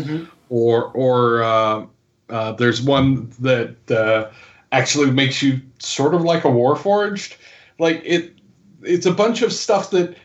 [0.49, 1.86] or or uh,
[2.29, 4.29] uh, there's one that uh,
[4.71, 7.36] actually makes you sort of like a warforged.
[7.79, 8.33] Like it,
[8.83, 10.15] it's a bunch of stuff that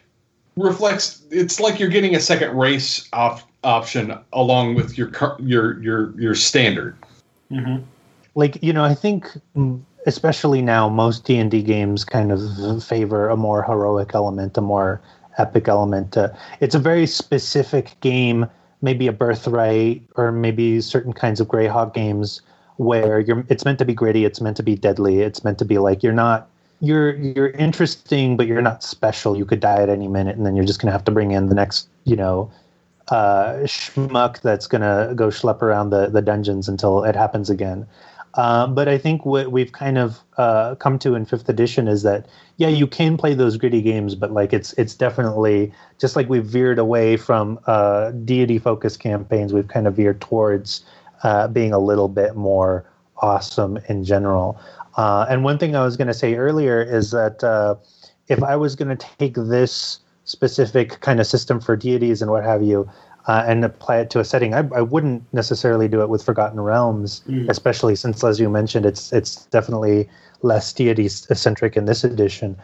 [0.56, 1.22] reflects.
[1.30, 6.34] It's like you're getting a second race op- option along with your your your your
[6.34, 6.96] standard.
[7.50, 7.82] Mm-hmm.
[8.34, 13.36] like you know i think mm, especially now most d&d games kind of favor a
[13.36, 15.02] more heroic element a more
[15.36, 18.46] epic element uh, it's a very specific game
[18.80, 22.40] maybe a birthright or maybe certain kinds of greyhawk games
[22.76, 25.64] where you're it's meant to be gritty it's meant to be deadly it's meant to
[25.66, 26.48] be like you're not
[26.80, 30.56] you're you're interesting but you're not special you could die at any minute and then
[30.56, 32.50] you're just to have to bring in the next you know
[33.08, 37.86] uh, schmuck that's going to go schlep around the, the dungeons until it happens again.
[38.34, 42.02] Um, but I think what we've kind of uh, come to in fifth edition is
[42.02, 46.28] that yeah, you can play those gritty games, but like it's it's definitely just like
[46.28, 49.52] we've veered away from uh, deity focused campaigns.
[49.52, 50.84] We've kind of veered towards
[51.22, 52.88] uh, being a little bit more
[53.18, 54.58] awesome in general.
[54.96, 57.76] Uh, and one thing I was going to say earlier is that uh,
[58.28, 59.98] if I was going to take this
[60.32, 62.88] specific kind of system for deities and what have you,
[63.28, 66.60] uh, and apply it to a setting, I, I wouldn't necessarily do it with Forgotten
[66.60, 67.48] Realms, Mm.
[67.48, 70.08] especially since, as you mentioned, it's it's definitely
[70.42, 72.56] less deity centric in this edition.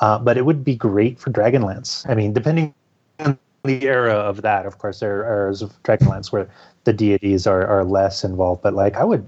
[0.00, 2.08] Uh, but it would be great for Dragonlance.
[2.10, 2.74] I mean, depending
[3.18, 6.46] on the era of that, of course, there are eras of Dragonlance where
[6.84, 8.62] the deities are, are less involved.
[8.62, 9.24] But like, I would,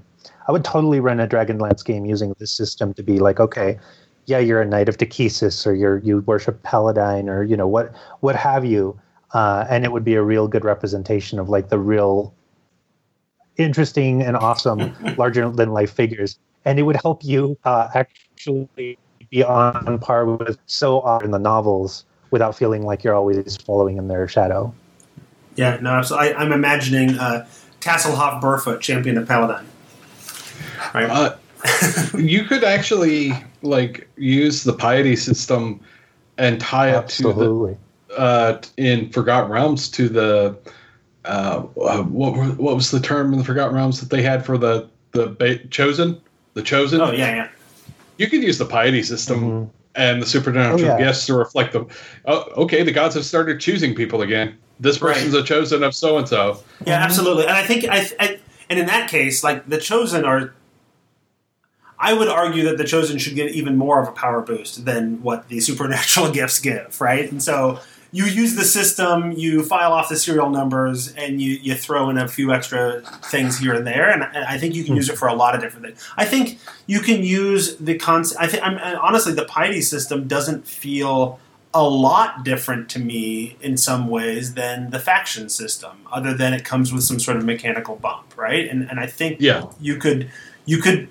[0.46, 3.78] I would totally run a Dragonlance game using this system to be like, okay,
[4.26, 7.94] yeah, you're a knight of Takhisis, or you're you worship Paladine, or you know what
[8.20, 8.98] what have you,
[9.32, 12.34] uh, and it would be a real good representation of like the real
[13.56, 18.98] interesting and awesome larger than life figures, and it would help you uh, actually
[19.30, 23.96] be on par with so often in the novels without feeling like you're always following
[23.96, 24.74] in their shadow.
[25.54, 26.34] Yeah, no, absolutely.
[26.34, 27.46] I, I'm imagining uh,
[27.80, 29.66] Tasslehoff Burrfoot, champion of Paladine.
[30.92, 31.08] Right.
[31.08, 31.36] Uh,
[32.18, 33.32] you could actually
[33.66, 35.80] like use the piety system
[36.38, 37.76] and tie it to the
[38.16, 40.56] uh, in Forgotten Realms to the
[41.24, 44.44] uh, uh, what were, what was the term in the Forgotten Realms that they had
[44.46, 46.20] for the the ba- chosen
[46.54, 47.00] the chosen?
[47.00, 47.48] oh yeah, yeah.
[48.18, 49.70] You could use the piety system Mhm.
[49.94, 50.98] and the supernatural Oh, yeah.
[50.98, 51.86] gifts to reflect them.
[52.24, 54.56] Oh, okay, the gods have started choosing people again.
[54.80, 55.14] This Right.
[55.14, 56.58] person's a chosen of so and so.
[56.86, 57.44] Yeah, absolutely.
[57.44, 58.38] And I think, I, I,
[58.70, 60.52] and in that case, like the chosen are.
[61.98, 65.22] I would argue that the chosen should get even more of a power boost than
[65.22, 67.30] what the supernatural gifts give, right?
[67.30, 67.80] And so
[68.12, 72.16] you use the system, you file off the serial numbers, and you, you throw in
[72.16, 74.10] a few extra things here and there.
[74.10, 74.98] And I I think you can hmm.
[74.98, 76.08] use it for a lot of different things.
[76.16, 78.40] I think you can use the concept.
[78.40, 81.38] I think, I'm, honestly, the piety system doesn't feel
[81.74, 86.64] a lot different to me in some ways than the faction system, other than it
[86.64, 88.66] comes with some sort of mechanical bump, right?
[88.68, 89.66] And and I think Yeah.
[89.78, 90.30] you could
[90.64, 91.10] you could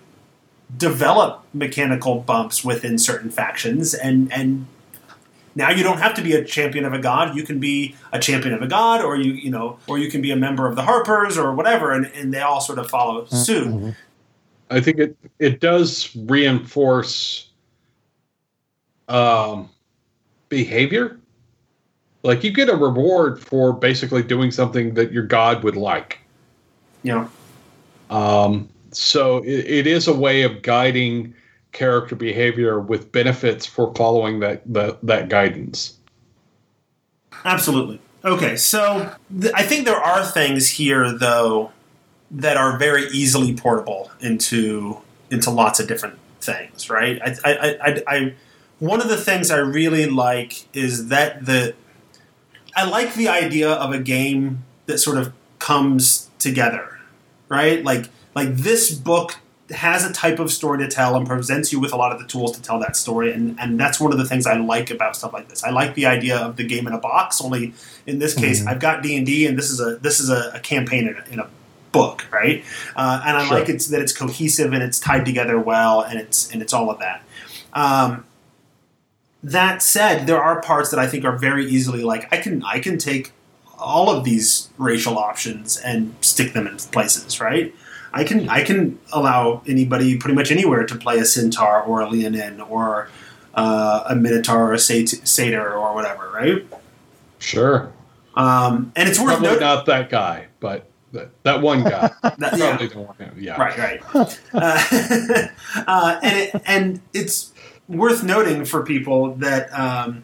[0.78, 4.66] develop mechanical bumps within certain factions and and
[5.58, 8.20] now you don't have to be a champion of a god you can be a
[8.20, 10.76] champion of a god or you you know or you can be a member of
[10.76, 13.96] the harpers or whatever and, and they all sort of follow suit Mhm.
[14.72, 17.50] I think it it does reinforce
[19.08, 19.70] um,
[20.50, 21.20] behavior.
[22.24, 26.20] Like you get a reward for basically doing something that your god would like.
[27.04, 27.28] Yeah.
[28.10, 28.68] Um,
[28.98, 31.34] so it, it is a way of guiding
[31.72, 35.98] character behavior with benefits for following that that, that guidance.
[37.44, 38.00] Absolutely.
[38.24, 41.72] Okay, so th- I think there are things here though
[42.32, 44.98] that are very easily portable into
[45.30, 47.22] into lots of different things, right?
[47.22, 48.34] I, I, I, I
[48.80, 51.76] one of the things I really like is that the
[52.76, 57.00] I like the idea of a game that sort of comes together,
[57.48, 57.84] right?
[57.84, 59.38] Like like this book
[59.72, 62.28] has a type of story to tell and presents you with a lot of the
[62.28, 65.16] tools to tell that story and, and that's one of the things i like about
[65.16, 67.74] stuff like this i like the idea of the game in a box only
[68.06, 68.68] in this case Mhm.
[68.68, 71.40] i've got d&d and this is a this is a, a campaign in a, in
[71.40, 71.48] a
[71.92, 72.64] book right
[72.96, 73.58] uh, and i Sure.
[73.60, 76.92] like it's that it's cohesive and it's tied together well and it's and it's all
[76.92, 77.24] of that
[77.74, 78.24] um,
[79.44, 82.80] that said there are parts that i think are very easily like i can i
[82.80, 83.32] can take
[83.80, 87.74] all of these racial options and stick them in places right
[88.16, 92.10] I can I can allow anybody pretty much anywhere to play a centaur or a
[92.10, 93.10] leonin or
[93.54, 96.66] uh, a minotaur or a sat- satyr or whatever, right?
[97.40, 97.92] Sure.
[98.36, 99.62] Um, and it's worth Probably noting.
[99.62, 102.12] not that guy, but that, that one guy.
[102.38, 103.16] That, yeah, Probably the one.
[103.38, 103.62] Yeah.
[103.62, 104.40] right, right.
[104.54, 105.48] uh,
[105.88, 107.54] uh, and it, and it's
[107.88, 110.24] worth noting for people that um,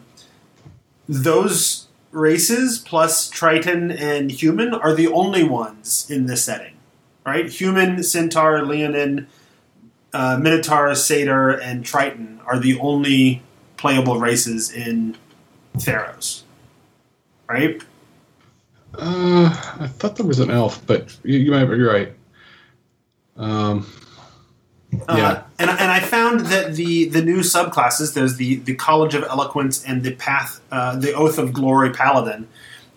[1.08, 6.74] those races plus Triton and human are the only ones in this setting,
[7.24, 7.48] right?
[7.48, 9.26] Human, Centaur, Leonin,
[10.12, 13.42] uh, Minotaur, Satyr, and Triton are the only
[13.76, 15.16] playable races in
[15.78, 16.42] Theros,
[17.48, 17.82] right?
[18.94, 19.48] Uh,
[19.80, 22.12] I thought there was an elf, but you, you might be right.
[23.36, 23.86] Um,
[25.08, 25.42] Uh, Yeah.
[25.58, 29.82] and, and I found that the, the new subclasses, there's the, the College of Eloquence
[29.82, 32.46] and the Path, uh, the Oath of Glory Paladin.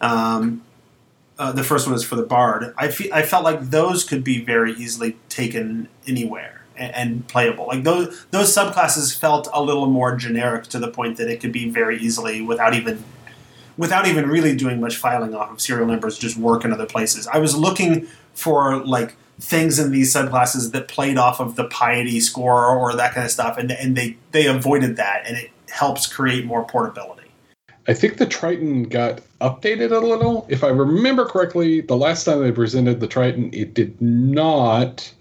[0.02, 0.62] Um,
[1.38, 2.74] uh, the first one is for the Bard.
[2.78, 7.68] I, fe- I felt like those could be very easily taken anywhere and, and playable.
[7.68, 11.52] Like those those subclasses felt a little more generic to the point that it could
[11.52, 13.04] be very easily without even
[13.78, 17.28] without even really doing much filing off of serial numbers, just work in other places.
[17.28, 22.22] I was looking for like things in these subclasses that played off of the piety
[22.22, 26.08] score or that kind of stuff, and and they they avoided that, and it helps
[26.08, 27.25] create more portability.
[27.88, 30.48] I think the Triton got updated a little.
[30.50, 35.12] If I remember correctly, the last time they presented the Triton, it did not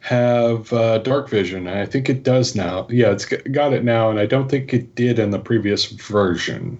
[0.00, 1.68] have uh, dark vision.
[1.68, 2.86] I think it does now.
[2.90, 6.78] Yeah, it's got it now, and I don't think it did in the previous version.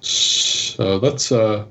[0.00, 1.64] So that's uh,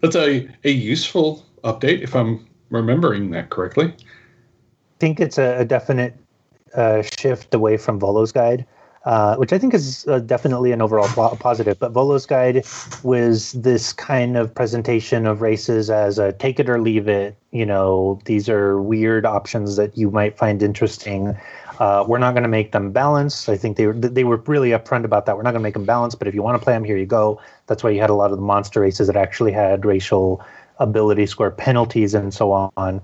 [0.00, 3.86] that's a, a useful update if I'm remembering that correctly.
[3.86, 6.14] I think it's a, a definite
[6.74, 8.66] uh, shift away from Volo's guide,
[9.04, 11.78] uh, which I think is uh, definitely an overall po- positive.
[11.78, 12.64] But Volo's guide
[13.02, 17.36] was this kind of presentation of races as a take it or leave it.
[17.50, 21.36] You know, these are weird options that you might find interesting.
[21.78, 23.48] Uh, we're not going to make them balanced.
[23.48, 25.36] I think they were they were really upfront about that.
[25.36, 26.98] We're not going to make them balanced, but if you want to play them, here
[26.98, 27.40] you go.
[27.68, 30.44] That's why you had a lot of the monster races that actually had racial
[30.78, 33.00] ability score penalties and so on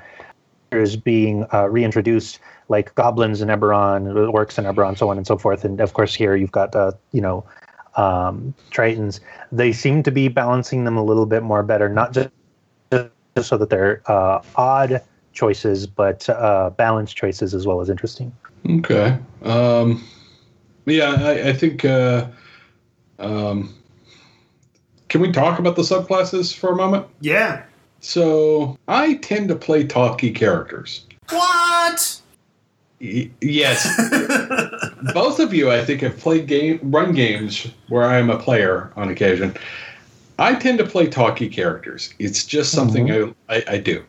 [0.72, 5.38] is being uh, reintroduced, like goblins and Eberron, orcs and Eberron, so on and so
[5.38, 5.64] forth.
[5.64, 7.44] And of course, here you've got uh, you know
[7.96, 9.20] um, Tritons.
[9.52, 12.30] They seem to be balancing them a little bit more better, not just,
[12.90, 15.02] just so that they're uh, odd
[15.32, 18.32] choices, but uh, balanced choices as well as interesting.
[18.68, 19.18] Okay.
[19.42, 20.04] Um,
[20.86, 21.84] yeah, I, I think.
[21.84, 22.28] Uh,
[23.18, 23.74] um,
[25.08, 27.06] can we talk about the subclasses for a moment?
[27.20, 27.62] Yeah.
[28.00, 31.06] So I tend to play talky characters.
[31.30, 32.20] What?
[33.00, 33.84] Y- yes,
[35.12, 38.90] both of you, I think, have played game run games where I am a player
[38.96, 39.54] on occasion.
[40.38, 42.12] I tend to play talky characters.
[42.18, 44.04] It's just something I, I, I do,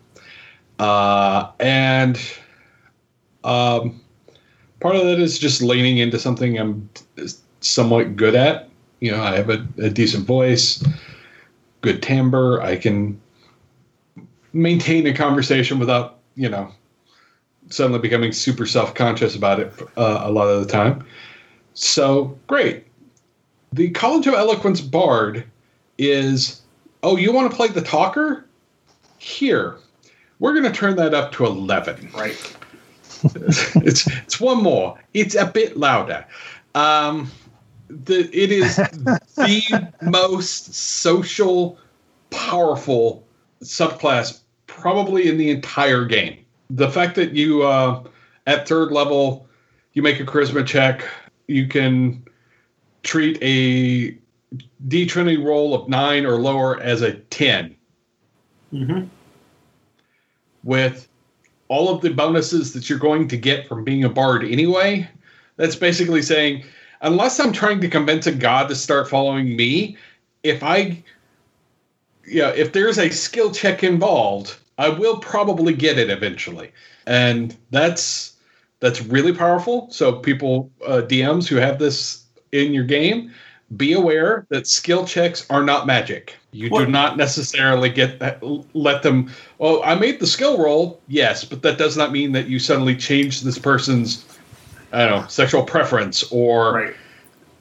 [0.80, 2.18] uh, and
[3.44, 4.00] um,
[4.80, 6.90] part of that is just leaning into something I'm
[7.62, 8.70] somewhat good at.
[9.00, 10.84] You know, I have a, a decent voice,
[11.82, 12.62] good timbre.
[12.62, 13.20] I can
[14.54, 16.72] maintain a conversation without, you know,
[17.70, 21.06] suddenly becoming super self-conscious about it uh, a lot of the time.
[21.74, 22.86] So great.
[23.74, 25.44] The College of Eloquence Bard
[25.98, 26.62] is,
[27.04, 28.46] oh, you want to play the talker?
[29.18, 29.78] Here,
[30.40, 32.10] we're going to turn that up to eleven.
[32.14, 32.56] right.
[33.24, 35.00] it's it's one more.
[35.14, 36.26] It's a bit louder.
[36.76, 37.32] Um,
[37.90, 41.80] the it is the most social,
[42.30, 43.26] powerful
[43.64, 46.38] subclass probably in the entire game.
[46.70, 48.04] The fact that you uh,
[48.46, 49.48] at third level
[49.94, 51.08] you make a charisma check,
[51.48, 52.24] you can
[53.04, 54.16] treat a
[54.88, 57.76] d20 roll of nine or lower as a 10
[58.74, 59.06] Mm-hmm.
[60.66, 61.08] with
[61.70, 65.10] all of the bonuses that you're going to get from being a bard anyway.
[65.56, 66.66] That's basically saying,
[67.02, 69.96] unless I'm trying to convince a god to start following me,
[70.44, 71.02] if I,
[72.28, 76.72] yeah, if there's a skill check involved, I will probably get it eventually,
[77.06, 78.34] and that's
[78.80, 79.88] that's really powerful.
[79.92, 83.32] So people, uh, DMs who have this in your game,
[83.76, 86.36] be aware that skill checks are not magic.
[86.52, 88.40] You What- do not necessarily get that,
[88.74, 89.32] let them.
[89.60, 92.96] Oh, I made the skill roll, yes, but that does not mean that you suddenly
[92.96, 94.24] change this person's,
[94.94, 96.96] I don't know, sexual preference or Right.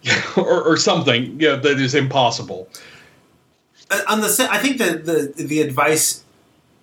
[0.36, 2.68] or, or something you know, that is impossible.
[3.90, 6.22] Uh, on the I think that the the advice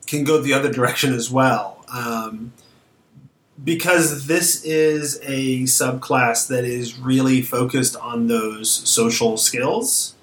[0.08, 2.54] can go the other direction as well, um,
[3.64, 10.16] because this is a subclass that is really focused on those social skills.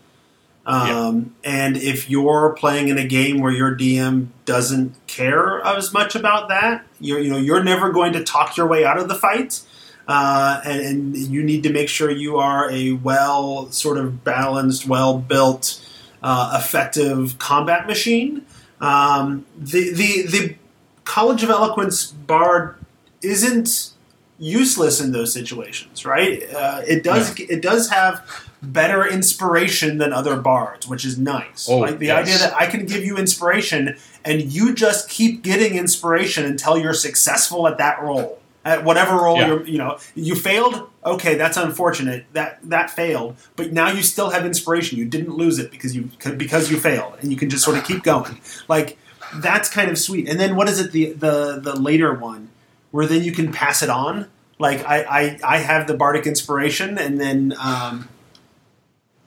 [0.66, 6.14] Um, And if you're playing in a game where your DM doesn't care as much
[6.14, 9.14] about that, you're you know you're never going to talk your way out of the
[9.14, 9.62] fight.
[10.07, 14.87] Uh, and, and you need to make sure you are a well sort of balanced,
[14.87, 15.81] well built,
[16.22, 18.45] uh, effective combat machine.
[18.81, 20.55] Um, the the the
[21.05, 22.76] College of Eloquence Bard
[23.22, 23.93] isn't
[24.39, 26.43] useless in those situations, right?
[26.53, 31.68] Uh, it does it does have better inspiration than other bards, which is nice.
[31.68, 32.22] Oh, like the yes.
[32.22, 36.95] idea that I can give you inspiration and you just keep getting inspiration until you're
[36.95, 38.39] successful at that role.
[38.62, 39.46] At whatever role Yeah.
[39.46, 40.86] you're, you know, you failed.
[41.02, 42.26] Okay, that's unfortunate.
[42.34, 44.98] That that failed, but now you still have inspiration.
[44.98, 47.84] You didn't lose it because you because you failed, and you can just sort of
[47.84, 48.38] keep going.
[48.68, 48.98] Like
[49.36, 50.28] that's kind of sweet.
[50.28, 50.92] And then what is it?
[50.92, 52.50] The the the later one
[52.90, 54.26] where then you can pass it on.
[54.58, 58.08] Like I I, I have the bardic inspiration, and then um,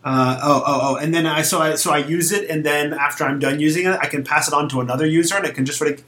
[0.04, 2.94] uh, oh oh oh, and then I so I so I use it, and then
[2.94, 5.56] after I'm done using it, I can pass it on to another user, and it
[5.56, 6.04] can just sort of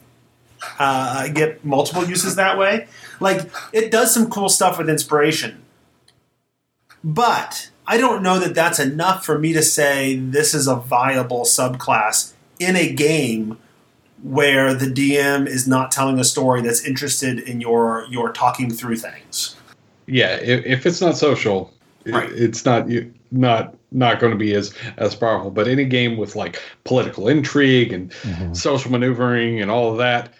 [0.79, 2.87] uh, get multiple uses that way.
[3.19, 5.63] Like it does some cool stuff with inspiration,
[7.03, 11.41] but I don't know that that's enough for me to say this is a viable
[11.43, 13.57] subclass in a game
[14.23, 18.97] where the DM is not telling a story that's interested in your your talking through
[18.97, 19.55] things.
[20.07, 21.73] Yeah, if, if it's not social,
[22.05, 25.51] it- it's not you not not going to be as as powerful.
[25.51, 28.11] But any game with like political intrigue and
[28.57, 30.33] social maneuvering and all of that,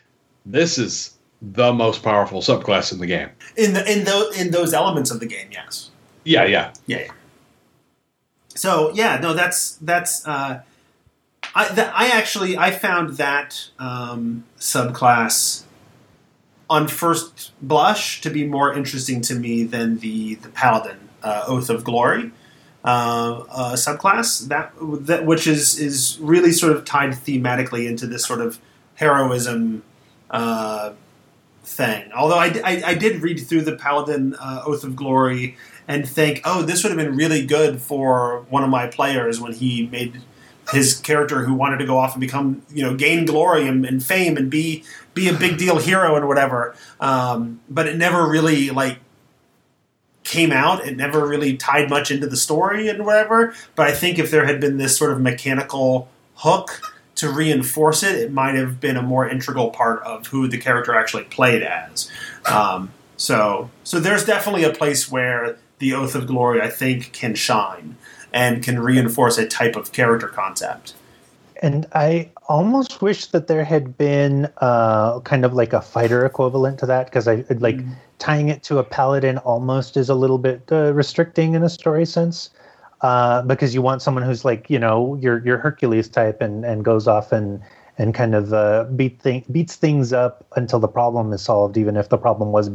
[0.45, 3.29] this is the most powerful subclass in the game.
[3.55, 5.91] In the in those in those elements of the game, yes.
[6.23, 6.73] Yeah, yeah.
[6.87, 6.99] Yeah.
[6.99, 7.11] yeah.
[8.55, 10.25] So yeah, no, that's that's.
[10.25, 10.61] Uh,
[11.53, 15.63] I th- I actually I found that um, subclass
[16.69, 21.69] on first blush to be more interesting to me than the the paladin uh, oath
[21.69, 22.31] of glory
[22.83, 24.73] uh, uh, subclass that
[25.05, 28.59] that which is is really sort of tied thematically into this sort of
[28.95, 29.83] heroism
[30.31, 30.93] uh,
[31.63, 32.11] thing.
[32.13, 35.57] Although I, I, I did read through the Paladin uh, Oath of Glory
[35.87, 39.53] and think, oh, this would have been really good for one of my players when
[39.53, 40.21] he made
[40.71, 44.03] his character who wanted to go off and become, you know, gain glory and, and
[44.03, 46.75] fame and be be a big deal hero and whatever.
[46.99, 48.97] Um, but it never really like
[50.23, 50.85] came out.
[50.85, 53.53] It never really tied much into the story and whatever.
[53.75, 56.81] But I think if there had been this sort of mechanical hook
[57.15, 60.93] to reinforce it, it might have been a more integral part of who the character
[60.93, 62.11] actually played as.
[62.45, 67.35] Um, so, so there's definitely a place where the Oath of Glory, I think, can
[67.35, 67.95] shine
[68.33, 70.93] and can reinforce a type of character concept.
[71.61, 76.79] And I almost wish that there had been uh, kind of like a fighter equivalent
[76.79, 77.79] to that because I like
[78.19, 82.05] tying it to a paladin almost is a little bit uh, restricting in a story
[82.05, 82.49] sense
[83.01, 86.83] uh, because you want someone who's like you know your your Hercules type and and
[86.83, 87.61] goes off and
[87.97, 91.95] and kind of uh, beat th- beats things up until the problem is solved, even
[91.95, 92.69] if the problem was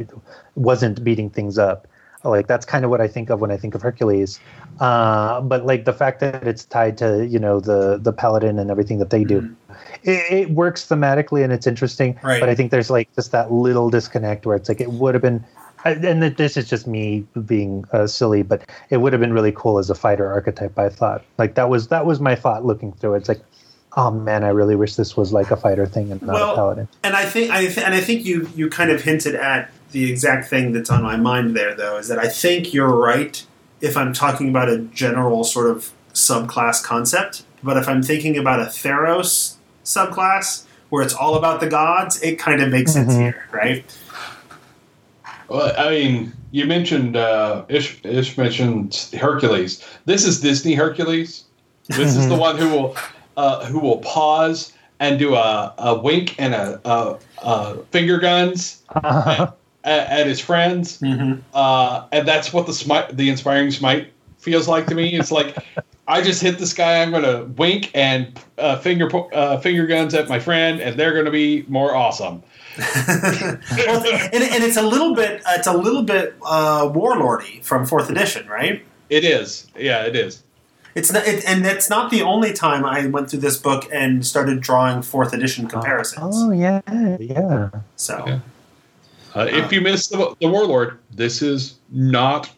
[0.55, 1.87] wasn't beating things up.
[2.23, 4.39] Like that's kind of what I think of when I think of Hercules.
[4.79, 8.69] Uh, but like the fact that it's tied to you know the the paladin and
[8.69, 9.55] everything that they do,
[10.03, 12.19] it, it works thematically and it's interesting.
[12.23, 12.39] Right.
[12.39, 15.21] But I think there's like just that little disconnect where it's like it would have
[15.21, 15.43] been.
[15.85, 19.33] I- And that this is just me being uh, silly, but it would have been
[19.33, 20.77] really cool as a fighter archetype.
[20.77, 23.15] I thought, like that was that was my thought looking through.
[23.15, 23.17] it.
[23.19, 23.41] It's like,
[23.97, 26.55] oh man, I really wish this was like a fighter thing and not Well, a
[26.55, 26.87] paladin.
[27.03, 30.09] And I think, I th- and I think you you kind of hinted at the
[30.09, 33.45] exact thing that's on my mind there, though, is that I think you're right
[33.81, 38.59] if I'm talking about a general sort of subclass concept, but if I'm thinking about
[38.59, 43.19] a Theros subclass where it's all about the gods, it kind of makes sense Mhm.
[43.21, 43.83] here, right?
[45.51, 49.85] Well, I mean, you mentioned uh, Ish, Ish mentioned Hercules.
[50.05, 51.43] This is Disney Hercules.
[51.89, 52.95] This is the one who will
[53.35, 54.71] uh, who will pause
[55.01, 60.99] and do a, a wink and a, a, a finger guns at, at his friends,
[61.01, 61.41] Mm-hmm.
[61.53, 65.15] uh, and that's what the smite, the inspiring smite feels like to me.
[65.19, 65.57] It's like
[66.07, 67.01] I just hit this guy.
[67.01, 71.13] I'm going to wink and uh, finger uh, finger guns at my friend, and they're
[71.13, 72.41] going to be more awesome.
[72.77, 78.09] well, and, and it's a little bit it's a little bit uh, warlordy from fourth
[78.09, 78.85] edition, right?
[79.09, 80.43] It is, yeah, it is.
[80.93, 84.25] It's not, it, and it's not the only time I went through this book and
[84.25, 86.35] started drawing fourth edition comparisons.
[86.37, 86.81] Oh yeah,
[87.19, 87.69] yeah.
[87.95, 88.41] So Okay.
[89.33, 92.51] Uh, if you missed the, the warlord, this is not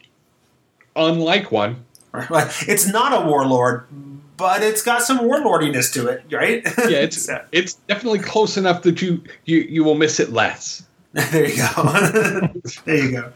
[0.96, 1.84] unlike one.
[2.30, 2.48] Right.
[2.68, 3.88] It's not a warlord,
[4.36, 6.62] but it's got some warlordiness to it, right?
[6.64, 6.64] Yeah,
[6.98, 10.84] it's So, it's definitely close enough that you you you will miss it less.
[11.12, 12.48] there you go.
[12.84, 13.32] there you go.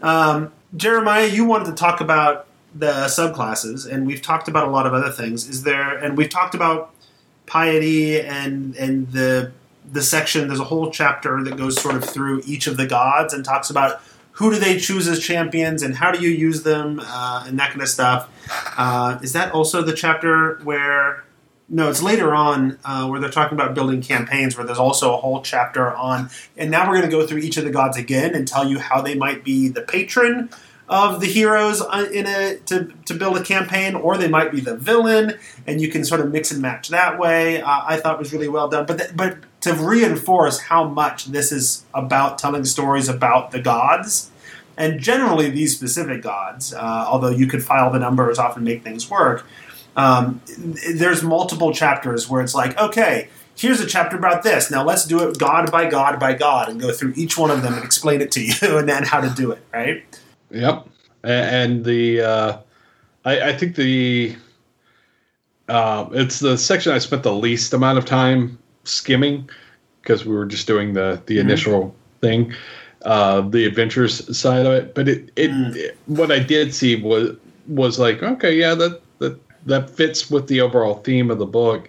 [0.00, 4.86] Um, Jeremiah, you wanted to talk about the subclasses, and we've talked about a lot
[4.86, 5.48] of other things.
[5.48, 5.96] Is there?
[5.96, 6.94] And we've talked about
[7.46, 9.52] piety and and the
[9.90, 10.46] the section.
[10.46, 13.68] There's a whole chapter that goes sort of through each of the gods and talks
[13.68, 14.00] about
[14.32, 17.70] who do they choose as champions and how do you use them uh, and that
[17.70, 18.28] kind of stuff.
[18.76, 21.24] Uh, is that also the chapter where?
[21.68, 24.58] No, it's later on uh, where they're talking about building campaigns.
[24.58, 27.56] Where there's also a whole chapter on, and now we're going to go through each
[27.56, 30.50] of the gods again and tell you how they might be the patron
[30.88, 34.60] of the heroes uh, in a to, to build a campaign, or they might be
[34.60, 37.62] the villain, and you can sort of mix and match that way.
[37.62, 41.84] Uh, I thought was really well done, but but to reinforce how much this is
[41.94, 44.30] about telling stories about the gods,
[44.76, 48.82] and generally these specific gods, uh, although you could file the numbers off and make
[48.82, 49.46] things work.
[49.94, 50.40] Um,
[50.94, 54.70] there's multiple chapters where it's like, okay, here's a chapter about this.
[54.70, 57.62] Now let's do it god by god by god and go through each one of
[57.62, 60.04] them and explain it to you and then how to do it, right?
[60.52, 60.86] Yep,
[61.24, 62.58] and the uh,
[63.24, 64.36] I, I think the
[65.68, 69.48] uh, it's the section I spent the least amount of time skimming
[70.02, 71.40] because we were just doing the the Mhm.
[71.40, 72.52] initial thing,
[73.02, 74.94] uh, the adventures side of it.
[74.94, 75.76] But it, it, Mm.
[75.76, 77.36] it what I did see was
[77.68, 81.88] was like okay, yeah, that that that fits with the overall theme of the book.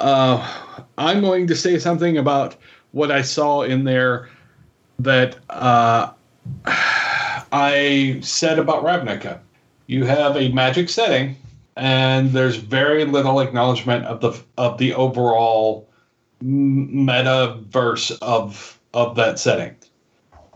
[0.00, 0.46] Uh,
[0.96, 2.56] I'm going to say something about
[2.92, 4.28] what I saw in there
[5.00, 6.10] that uh,
[7.52, 9.40] I said about Ravnica.
[9.86, 11.36] You have a magic setting,
[11.76, 15.88] and there's very little acknowledgement of the of the overall
[16.44, 19.76] metaverse of of that setting.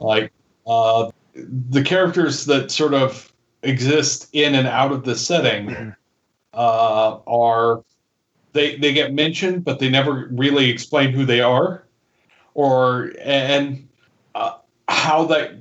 [0.00, 0.32] Like
[0.66, 3.32] uh, the characters that sort of
[3.62, 5.94] exist in and out of the setting
[6.54, 7.82] uh, are
[8.52, 11.84] they they get mentioned, but they never really explain who they are,
[12.54, 13.88] or and
[14.34, 15.54] uh, how that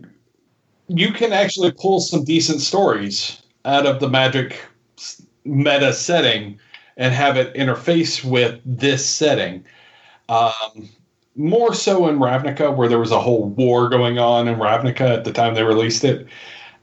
[0.97, 4.65] you can actually pull some decent stories out of the magic
[5.45, 6.59] meta setting
[6.97, 9.63] and have it interface with this setting.
[10.27, 10.89] Um,
[11.35, 15.23] more so in Ravnica, where there was a whole war going on in Ravnica at
[15.23, 16.27] the time they released it,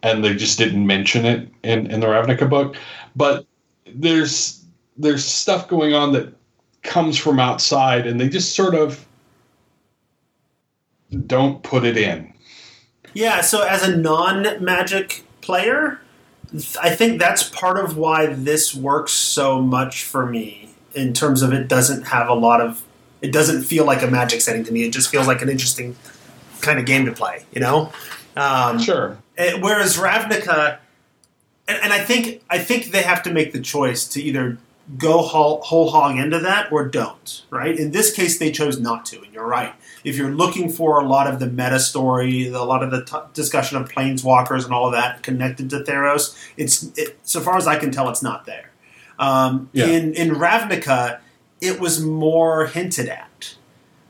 [0.03, 2.77] and they just didn't mention it in, in the Ravnica book.
[3.15, 3.47] But
[3.87, 4.65] there's
[4.97, 6.33] there's stuff going on that
[6.83, 9.07] comes from outside, and they just sort of
[11.27, 12.33] don't put it in.
[13.15, 16.01] Yeah, so as a non magic player,
[16.81, 21.53] I think that's part of why this works so much for me in terms of
[21.53, 22.83] it doesn't have a lot of
[23.21, 24.85] it doesn't feel like a magic setting to me.
[24.85, 25.97] It just feels like an interesting
[26.61, 27.93] kind of game to play, you know?
[28.37, 29.19] Um, Sure.
[29.37, 30.79] Eh, Whereas Ravnica,
[31.67, 34.59] and, and I think I think they have to make the choice to either
[34.97, 37.45] go whole, whole hog into that or don't.
[37.51, 37.79] Right?
[37.79, 39.75] In this case, they chose not to, and you're right.
[40.05, 43.17] If you're looking for a lot of the meta story, a lot of the t-
[43.35, 47.67] discussion of planeswalkers and all of that connected to Theros, it's it, so far as
[47.67, 48.71] I can tell, it's not there.
[49.19, 49.87] Um, Yeah.
[49.87, 51.19] In in Ravnica,
[51.61, 53.57] it was more hinted at.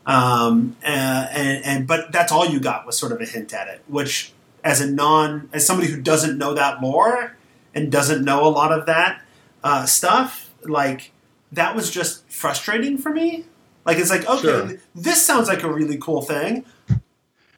[0.05, 0.87] Um, uh,
[1.31, 4.33] and, and but that's all you got was sort of a hint at it, which
[4.63, 7.35] as a non as somebody who doesn't know that lore
[7.75, 9.21] and doesn't know a lot of that
[9.63, 11.11] uh, stuff, like
[11.51, 13.45] that was just frustrating for me.
[13.85, 14.71] Like it's like okay, Sure.
[14.95, 16.65] this sounds like a really cool thing.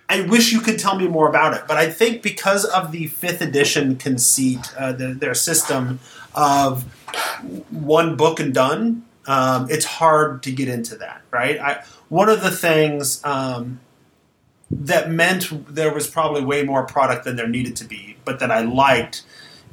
[0.09, 3.07] I wish you could tell me more about it, but I think because of the
[3.07, 6.01] fifth edition conceit, uh, the, their system
[6.35, 6.83] of
[7.69, 11.57] one book and done, um, it's hard to get into that, right?
[11.59, 13.79] I, one of the things um,
[14.69, 18.51] that meant there was probably way more product than there needed to be, but that
[18.51, 19.23] I liked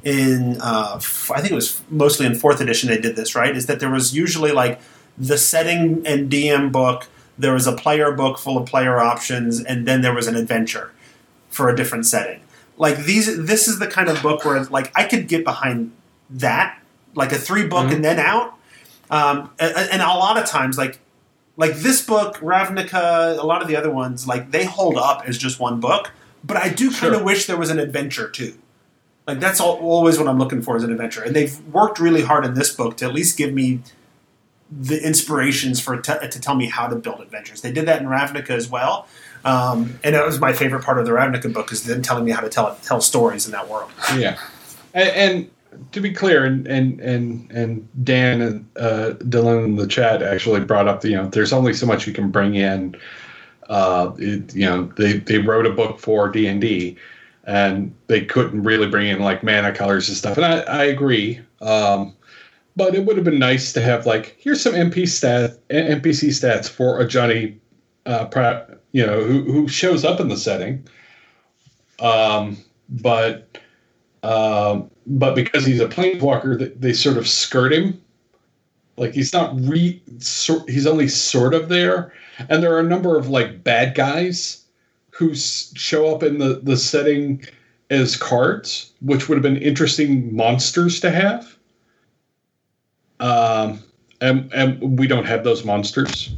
[0.03, 3.55] in, uh, f- I think it was mostly in fourth edition they did this, right?
[3.55, 4.79] Is that there was usually like
[5.17, 7.07] the setting and DM book.
[7.37, 10.91] There was a player book full of player options, and then there was an adventure
[11.49, 12.41] for a different setting.
[12.77, 15.91] Like these, this is the kind of book where like I could get behind
[16.29, 16.77] that,
[17.15, 17.95] like a three book Mhm.
[17.95, 18.53] and then out.
[19.11, 20.99] Um, and, and a lot of times, like
[21.57, 25.37] like this book, Ravnica, a lot of the other ones, like they hold up as
[25.37, 26.11] just one book.
[26.41, 27.23] But I do kind of Sure.
[27.25, 28.53] wish there was an adventure too.
[29.29, 32.23] Like that's all, always what I'm looking for is an adventure, and they've worked really
[32.23, 33.81] hard in this book to at least give me
[34.71, 37.61] the inspirations for to tell me how to build adventures.
[37.61, 39.07] They did that in Ravnica as well,
[39.45, 42.31] um, and that was my favorite part of the Ravnica book is them telling me
[42.31, 43.91] how to tell tell stories in that world.
[44.17, 44.39] Yeah,
[44.95, 45.51] and, and
[45.91, 50.61] to be clear, and and and and Dan and uh, Dylan in the chat actually
[50.61, 52.95] brought up the you know there's only so much you can bring in.
[53.69, 56.97] Uh, it, you know they they wrote a book for D and D,
[57.49, 60.37] and they couldn't really bring in like mana colors and stuff.
[60.37, 61.41] And I I agree.
[61.61, 62.15] Um,
[62.75, 66.69] but it would have been nice to have like here's some MP stat NPC stats
[66.69, 67.57] for Ajani,
[68.05, 70.87] uh, you know who who shows up in the setting.
[71.99, 73.57] Um, but
[74.21, 77.99] um, but because he's a planeswalker, they, they sort of skirt him.
[78.95, 82.13] Like he's not re, sort, he's only sort of there,
[82.47, 84.58] and there are a number of like bad guys
[85.19, 87.43] who show up in the the setting
[87.89, 91.57] as cards, which would have been interesting monsters to have.
[93.19, 93.83] Um,
[94.21, 96.33] and and we don't have those monsters,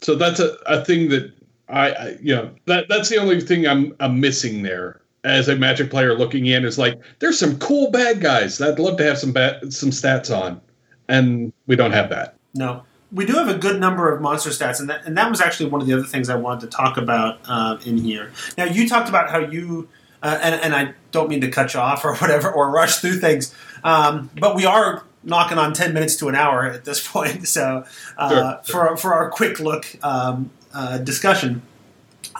[0.00, 1.32] so that's a, a thing that
[1.68, 5.56] I, I you know that that's the only thing I'm I'm missing there as a
[5.56, 9.04] Magic player looking in is like, there's some cool bad guys that I'd love to
[9.04, 10.60] have some bad, some stats on,
[11.08, 12.36] and we don't have that.
[12.54, 15.40] No, we do have a good number of monster stats, and that and that was
[15.40, 18.32] actually one of the other things I wanted to talk about uh, in here.
[18.56, 19.88] Now, you talked about how you.
[20.24, 23.18] Uh, and, and I don't mean to cut you off or whatever, or rush through
[23.18, 23.52] things,
[23.82, 27.48] um, but we are knocking on ten minutes to an hour at this point.
[27.48, 27.84] So,
[28.16, 31.62] uh, Sure, for for our quick look um, uh, discussion,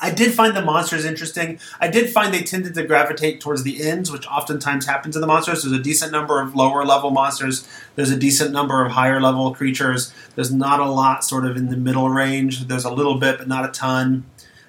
[0.03, 1.61] I did find the monsters interesting.
[1.81, 5.29] I did find they tended to gravitate towards the ends, which oftentimes happens in the
[5.29, 5.63] monsters.
[5.63, 7.67] There's a decent number of lower level monsters.
[7.95, 10.13] There's a decent number of higher level creatures.
[10.35, 12.67] There's not a lot sort of in the middle range.
[12.67, 14.25] There's a little bit, but not a ton.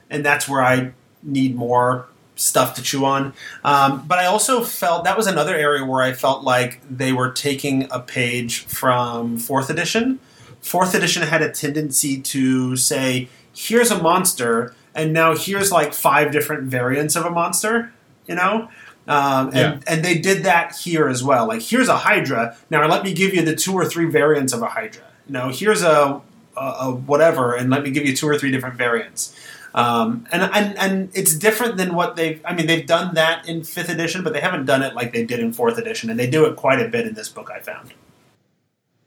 [0.08, 0.92] And that's where I
[1.24, 2.06] need more
[2.36, 3.34] stuff to chew on.
[3.64, 7.32] Um, but I also felt that was another area where I felt like they were
[7.32, 10.20] taking a page from fourth edition.
[10.62, 16.32] Fourth edition had a tendency to say, here's a monster, and now here's like five
[16.32, 17.92] different variants of a monster,
[18.28, 18.70] you know?
[19.08, 19.80] Um, and, Yeah.
[19.88, 21.48] and they did that here as well.
[21.48, 22.56] Like, here's a Hydra.
[22.70, 25.04] Now, let me give you the two or three variants of a Hydra.
[25.28, 26.22] You know, here's a,
[26.56, 29.36] a, a whatever, and let me give you two or three different variants.
[29.76, 32.40] Um, and, and and it's different than what they've.
[32.46, 35.26] I mean, they've done that in fifth edition, but they haven't done it like they
[35.26, 37.50] did in fourth edition, and they do it quite a bit in this book.
[37.50, 37.92] I found.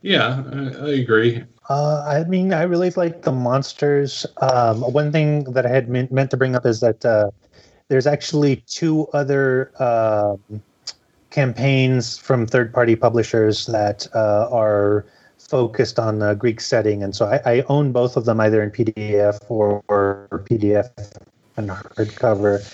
[0.03, 1.45] Yeah, I, I agree.
[1.69, 4.25] Uh, I mean, I really like the monsters.
[4.41, 7.31] Um, one thing that I had meant, to bring up is that uh,
[7.89, 10.63] there's actually two other um
[11.31, 15.05] campaigns from third-party publishers that uh, are
[15.39, 18.71] focused on the Greek setting, and so I, I own both of them either in
[18.71, 20.89] PDF or, or PDF
[21.59, 22.65] and hardcover.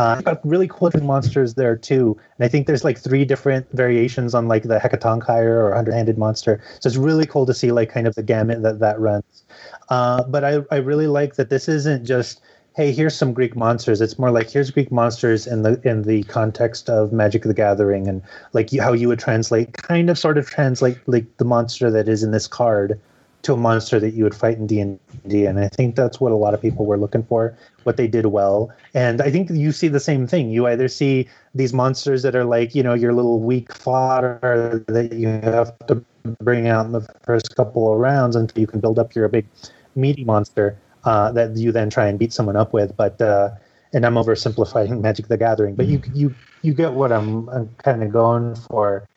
[0.00, 4.34] Uh, got really cool monsters there too, and I think there's like three different variations
[4.34, 6.58] on like the Hecatoncheires or hundred-handed monster.
[6.80, 9.44] So it's really cool to see like kind of the gamut that that runs.
[9.90, 12.40] Uh, but I I really like that this isn't just
[12.74, 14.00] hey here's some Greek monsters.
[14.00, 18.08] It's more like here's Greek monsters in the in the context of Magic the Gathering
[18.08, 18.22] and
[18.54, 22.08] like you, how you would translate kind of sort of translate like the monster that
[22.08, 22.98] is in this card
[23.42, 26.36] to a monster that you would fight in D&D and I think that's what a
[26.36, 28.70] lot of people were looking for what they did well.
[28.94, 30.50] And I think you see the same thing.
[30.50, 35.12] You either see these monsters that are like you know your little weak fodder that
[35.12, 36.04] you have to
[36.40, 39.46] bring out in the first couple of rounds until you can build up your big
[39.94, 42.96] meaty monster uh, that you then try and beat someone up with.
[42.96, 43.50] But uh,
[43.92, 48.02] and I'm oversimplifying Magic the Gathering but you you you get what I'm, I'm kind
[48.02, 49.08] of going for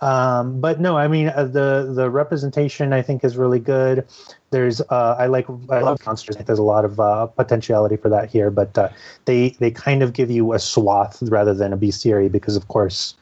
[0.00, 4.06] um, but no, I mean uh, the the representation I think is really good.
[4.50, 6.36] There's uh, I like I love monsters.
[6.36, 8.88] I think there's a lot of uh, potentiality for that here, but uh,
[9.24, 13.14] they they kind of give you a swath rather than a bestiary because of course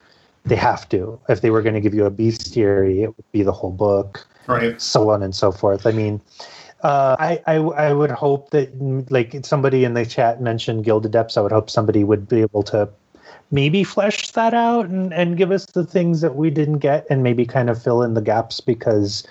[0.45, 1.21] they have to.
[1.29, 4.27] If they were going to give you a bestiary, it would be the whole book,
[4.47, 4.81] Right.
[4.81, 5.87] so on and so forth.
[5.87, 6.21] I mean.
[6.83, 8.75] Uh, I, I I would hope that
[9.09, 11.37] like somebody in the chat mentioned Gilded Depths.
[11.37, 12.89] I would hope somebody would be able to
[13.53, 17.23] maybe flesh that out and, and give us the things that we didn't get and
[17.23, 19.25] maybe kind of fill in the gaps because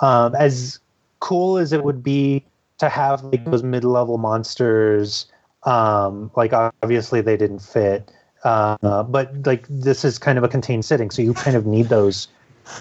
[0.00, 0.78] um, as
[1.20, 2.44] cool as it would be
[2.78, 5.26] to have like those mid-level monsters
[5.62, 8.10] um, like obviously they didn't fit
[8.44, 11.88] uh, but like this is kind of a contained setting so you kind of need
[11.88, 12.28] those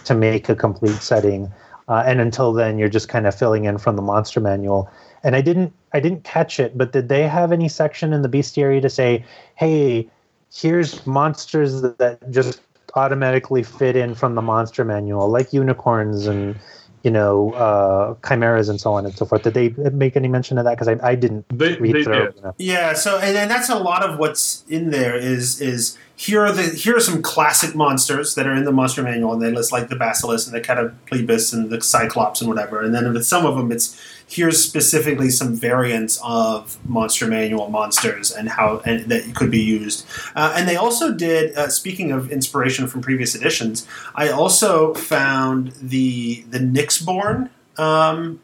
[0.03, 1.51] to make a complete setting
[1.89, 4.89] uh, and until then, you're just kind of filling in from the monster manual.
[5.23, 8.29] And I didn't I didn't catch it, but did they have any section in the
[8.29, 9.25] bestiary to say,
[9.55, 10.07] "Hey,
[10.53, 12.61] here's monsters that just
[12.95, 16.55] automatically fit in from the monster manual, like unicorns and
[17.03, 19.43] you know uh, chimeras and so on and so forth"?
[19.43, 20.77] Did they make any mention of that?
[20.77, 22.43] Because I, I didn't They, read they through did.
[22.57, 26.51] Yeah, so and, and that's a lot of what's in there is is here are
[26.51, 29.71] the here are some classic monsters that are in the monster manual and they list
[29.71, 33.45] like the basilisk and the catoblepas and the cyclops and whatever and then with some
[33.45, 33.97] of them it's
[34.27, 40.05] here's specifically some variants of monster manual monsters and how and that could be used
[40.35, 45.71] uh, and they also did uh, speaking of inspiration from previous editions I also found
[45.81, 48.41] the the Nyxborn um,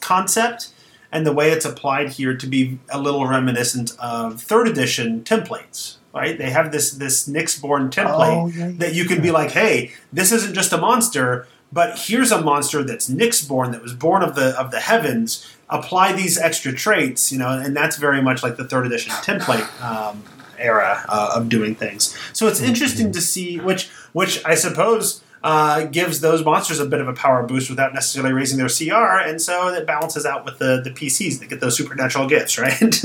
[0.00, 0.72] concept
[1.12, 5.96] and the way it's applied here to be a little reminiscent of third edition templates.
[6.14, 6.36] Right?
[6.36, 8.72] They have this this Nyxborn template Oh, yeah, yeah.
[8.78, 12.82] that you can be like, hey, this isn't just a monster, but here's a monster
[12.82, 15.46] that's Nyxborn that was born of the of the heavens.
[15.70, 19.66] Apply these extra traits, you know, and that's very much like the third edition template
[19.82, 20.22] um,
[20.58, 22.14] era uh, of doing things.
[22.34, 27.00] So it's interesting to see which which I suppose uh, gives those monsters a bit
[27.00, 30.58] of a power boost without necessarily raising their CR, and so it balances out with
[30.58, 32.78] the the PCs that get those supernatural gifts, right?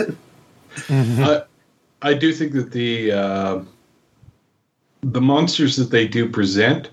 [0.88, 1.46] Mhm.
[2.02, 3.62] I do think that the uh,
[5.02, 6.90] the monsters that they do present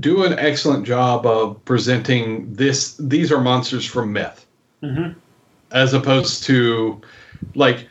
[0.00, 2.96] do an excellent job of presenting this.
[2.96, 4.46] These are monsters from myth,
[4.82, 5.08] hmm
[5.72, 7.00] as opposed to
[7.56, 7.88] like,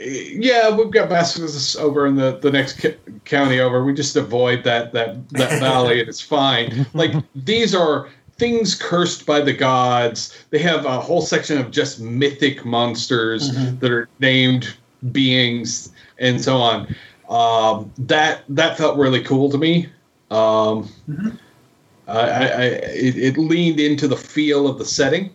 [0.00, 3.84] yeah, we've got basilisks over in the the next ca- county over.
[3.84, 6.86] We just avoid that that that valley and it's fine.
[6.94, 8.08] Like these are
[8.38, 10.44] things cursed by the gods.
[10.50, 13.78] They have a whole section of just mythic monsters Mhm.
[13.80, 14.74] that are named
[15.10, 16.94] beings and so on.
[17.28, 19.86] Um, that that felt really cool to me.
[20.30, 21.38] Um, Mhm.
[22.08, 25.30] I, I, I it, it leaned into the feel of the setting.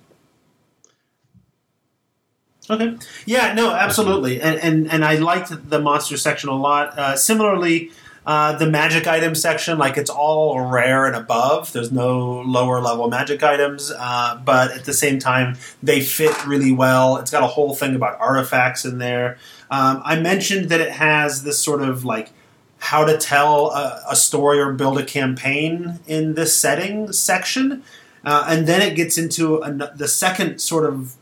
[2.69, 2.97] Okay.
[3.25, 6.99] Yeah, no, absolutely, and and and I liked the monster section a lot.
[6.99, 7.91] Uh, similarly,
[8.25, 11.71] uh, the magic item section, like it's all rare and above.
[11.71, 16.73] There's no lower level magic items, uh, but at the same time, they fit really
[16.73, 17.15] well.
[17.17, 19.37] It's got a whole thing about artifacts in there.
[19.69, 22.31] Um, I mentioned that it has this sort of like
[22.79, 27.83] how to tell a, a story or build a campaign in this setting section,
[28.23, 31.15] uh, and then it gets into an, the second sort of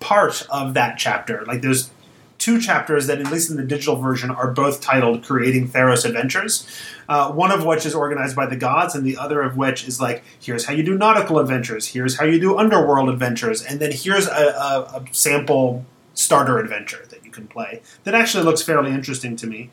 [0.00, 1.44] part of that chapter.
[1.46, 1.90] Like there's
[2.36, 6.68] two chapters that, at least in the digital version, are both titled "Creating Theros Adventures."
[7.08, 9.98] Uh, one of which is organized by the gods, and the other of which is
[9.98, 13.90] like, here's how you do nautical adventures, here's how you do underworld adventures, and then
[13.90, 17.06] here's a, a, a sample starter adventure
[17.38, 17.72] can play
[18.04, 19.70] that actually looks fairly interesting to me.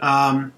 [0.00, 0.52] Um,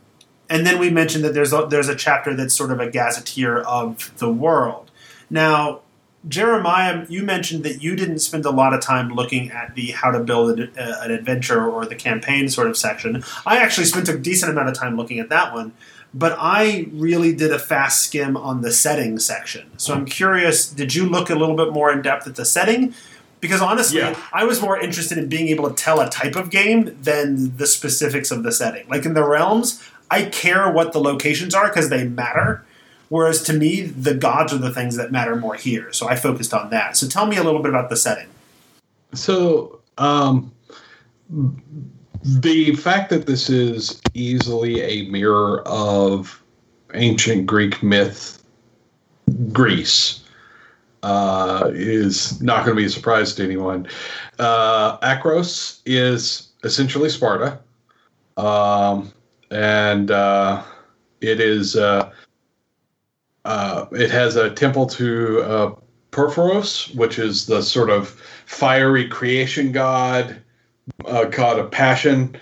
[0.48, 3.58] and then we mentioned that there's a, there's a chapter that's sort of a gazetteer
[3.60, 4.90] of the world.
[5.30, 5.80] Now,
[6.26, 10.10] Jeremiah, you mentioned that you didn't spend a lot of time looking at the how
[10.10, 13.22] to build an, uh, an adventure or the campaign sort of section.
[13.44, 15.72] I actually spent a decent amount of time looking at that one,
[16.14, 19.64] but I really did a fast skim on the setting section.
[19.76, 22.94] So I'm curious, did you look a little bit more in depth at the setting?
[23.44, 24.16] Because honestly, Yeah.
[24.32, 27.66] I was more interested in being able to tell a type of game than the
[27.66, 28.88] specifics of the setting.
[28.88, 32.64] Like in the realms, I care what the locations are because they matter.
[33.10, 35.92] Whereas to me, the gods are the things that matter more here.
[35.92, 36.96] So I focused on that.
[36.96, 38.28] So tell me a little bit about the setting.
[39.12, 40.50] So, um,
[42.24, 46.42] the fact that this is easily a mirror of
[46.94, 48.42] ancient Greek myth,
[49.52, 50.23] Greece,
[51.04, 53.86] uh, is not going to be a surprise to anyone.
[54.38, 57.58] Uh, Akros is essentially Sparta,
[58.38, 59.12] um,
[59.50, 60.62] and uh,
[61.20, 62.10] it is uh,
[63.44, 65.74] uh, it has a temple to uh,
[66.10, 68.08] Purphoros, which is the sort of
[68.46, 70.40] fiery creation god,
[71.04, 72.34] uh, god of passion.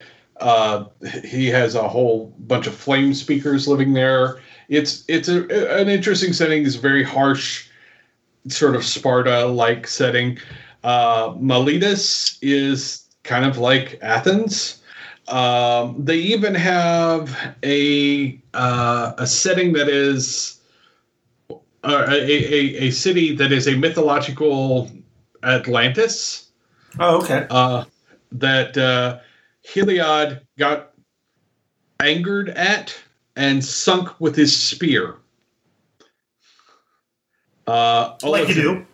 [1.25, 4.41] He has a whole bunch of flame speakers living there.
[4.69, 6.65] It's it's a, an interesting setting.
[6.65, 7.69] It's very harsh,
[8.49, 10.39] sort of Sparta-like setting.
[10.85, 14.83] Uh, Meletis is kind of like Athens.
[15.29, 20.61] Um, they even have a uh, a setting that is
[21.51, 24.91] uh, a, a, a city that is a mythological
[25.45, 26.53] Atlantis
[26.99, 27.47] Oh, okay.
[27.51, 27.85] uh,
[28.33, 29.19] that uh,
[29.67, 30.93] Heliod got
[32.01, 32.95] angered at
[33.37, 35.17] and sunk with his spear.
[37.67, 38.87] Uh, Like you do.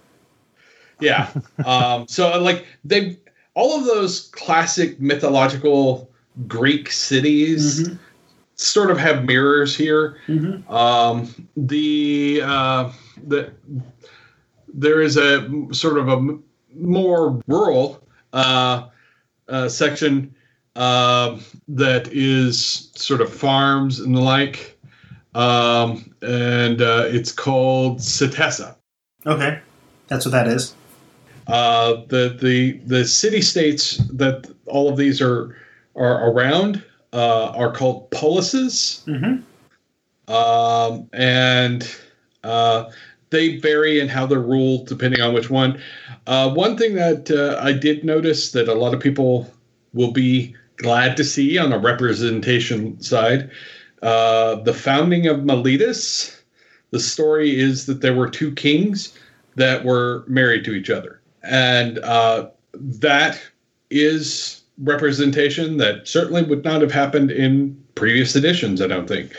[1.00, 1.30] yeah.
[1.64, 3.16] Um, so like they
[3.54, 6.10] all of those classic mythological
[6.46, 7.98] Greek cities Mhm.
[8.54, 10.18] sort of have mirrors here.
[10.28, 10.72] Mm-hmm.
[10.72, 12.92] Um, the uh,
[13.26, 13.52] the
[14.72, 16.38] there is a sort of a
[16.74, 18.00] more rural
[18.32, 18.86] uh,
[19.48, 20.32] uh, section
[20.76, 24.77] uh, that is sort of farms and the like,
[25.38, 28.74] um, and uh, it's called Setessa.
[29.24, 29.60] Okay,
[30.08, 30.74] that's what that is.
[31.46, 35.56] Uh, the the the city states that all of these are
[35.96, 36.82] are around
[37.12, 40.32] uh, are called polises, Mm-hmm.
[40.32, 41.96] um, and
[42.44, 42.90] uh,
[43.30, 45.80] they vary in how they're ruled depending on which one.
[46.26, 49.50] Uh, one thing that uh, I did notice that a lot of people
[49.94, 53.50] will be glad to see on a representation side,
[54.02, 56.34] uh, the founding of Meletis.
[56.90, 59.16] The story is that there were two kings
[59.56, 63.40] that were married to each other, and uh, that
[63.90, 68.80] is representation that certainly would not have happened in previous editions.
[68.80, 69.34] I don't think.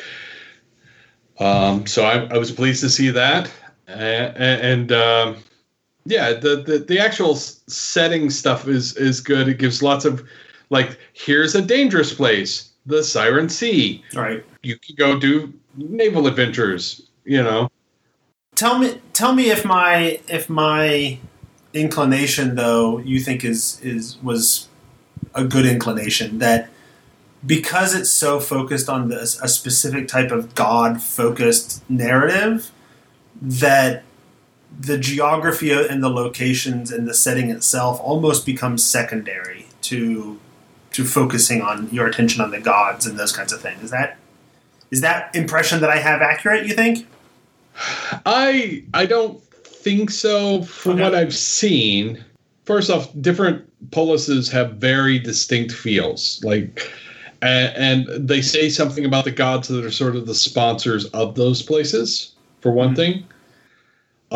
[1.39, 3.49] Um, so I, I was pleased to see that,
[3.87, 5.37] and, and um,
[6.05, 9.47] yeah, the, the the actual setting stuff is is good.
[9.47, 10.27] It gives lots of
[10.69, 14.03] like here's a dangerous place, the Siren Sea.
[14.15, 14.43] All right.
[14.61, 17.01] You can go do naval adventures.
[17.23, 17.69] You know.
[18.55, 21.19] Tell me, tell me if my if my
[21.73, 24.67] inclination though you think is is was
[25.35, 26.69] a good inclination that
[27.45, 32.71] because it's so focused on this a specific type of god focused narrative
[33.39, 34.03] that
[34.79, 40.39] the geography and the locations and the setting itself almost becomes secondary to
[40.91, 44.17] to focusing on your attention on the gods and those kinds of things is that
[44.91, 47.05] is that impression that i have accurate you think
[48.25, 51.03] I I don't think so from Okay.
[51.03, 52.21] what I've seen.
[52.65, 56.41] First off, different polises have very distinct feels.
[56.43, 56.91] Like
[57.41, 61.35] and, and they say something about the gods that are sort of the sponsors of
[61.35, 62.95] those places, for one Mhm.
[62.97, 63.23] thing.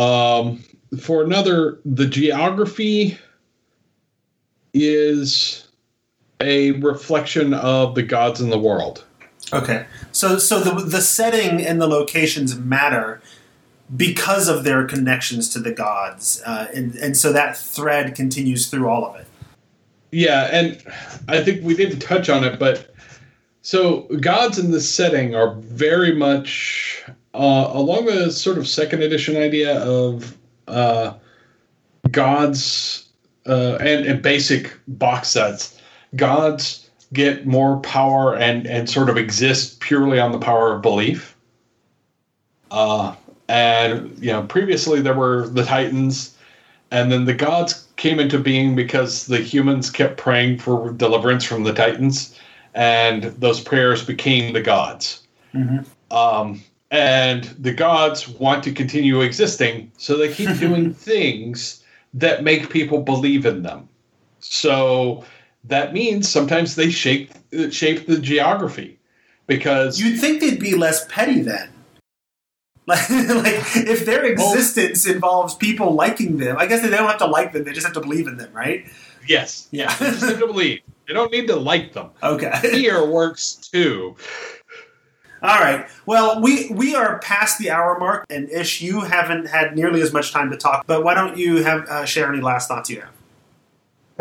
[0.02, 0.64] Um
[1.02, 3.18] for another, the geography
[4.74, 5.68] is
[6.40, 9.04] a reflection of the gods in the world.
[9.52, 13.22] Okay, so so the the setting and the locations matter
[13.96, 18.88] because of their connections to the gods, uh, and and so that thread continues through
[18.88, 19.28] all of it.
[20.12, 20.82] Yeah, and
[21.28, 22.94] I think we didn't touch on it, but
[23.62, 29.36] so gods in this setting are very much uh, along the sort of second edition
[29.36, 30.38] idea of
[30.68, 31.14] uh,
[32.12, 33.10] gods
[33.48, 35.82] uh, and, and basic box sets.
[36.16, 36.83] Gods
[37.14, 41.36] get more power and and sort of exist purely on the power of belief.
[42.72, 43.16] Uh,
[43.48, 46.36] and you know, previously there were the Titans,
[46.92, 51.64] and then the gods came into being because the humans kept praying for deliverance from
[51.64, 52.38] the Titans,
[52.74, 55.22] and those prayers became the gods.
[55.54, 55.86] Mhm.
[56.10, 61.84] Um, and the gods want to continue existing, so they keep doing things
[62.16, 63.88] that make people believe in them.
[64.40, 65.24] So
[65.66, 67.32] that means sometimes they shape
[67.72, 69.00] shape the geography
[69.48, 71.70] because You'd think they'd be less petty then.
[72.86, 77.28] Like, like if their existence involves people liking them, I guess they don't have to
[77.28, 78.86] like them; they just have to believe in them, right?
[79.26, 79.96] yes, Yeah.
[80.00, 80.82] they just have to believe.
[81.08, 82.10] They don't need to like them.
[82.22, 82.52] okay.
[82.60, 84.18] Fear works too.
[85.42, 85.88] All right.
[86.06, 90.12] Well, we we are past the hour mark, and Ish, you haven't had nearly as
[90.12, 90.86] much time to talk.
[90.86, 93.12] But why don't you have uh, share any last thoughts you have?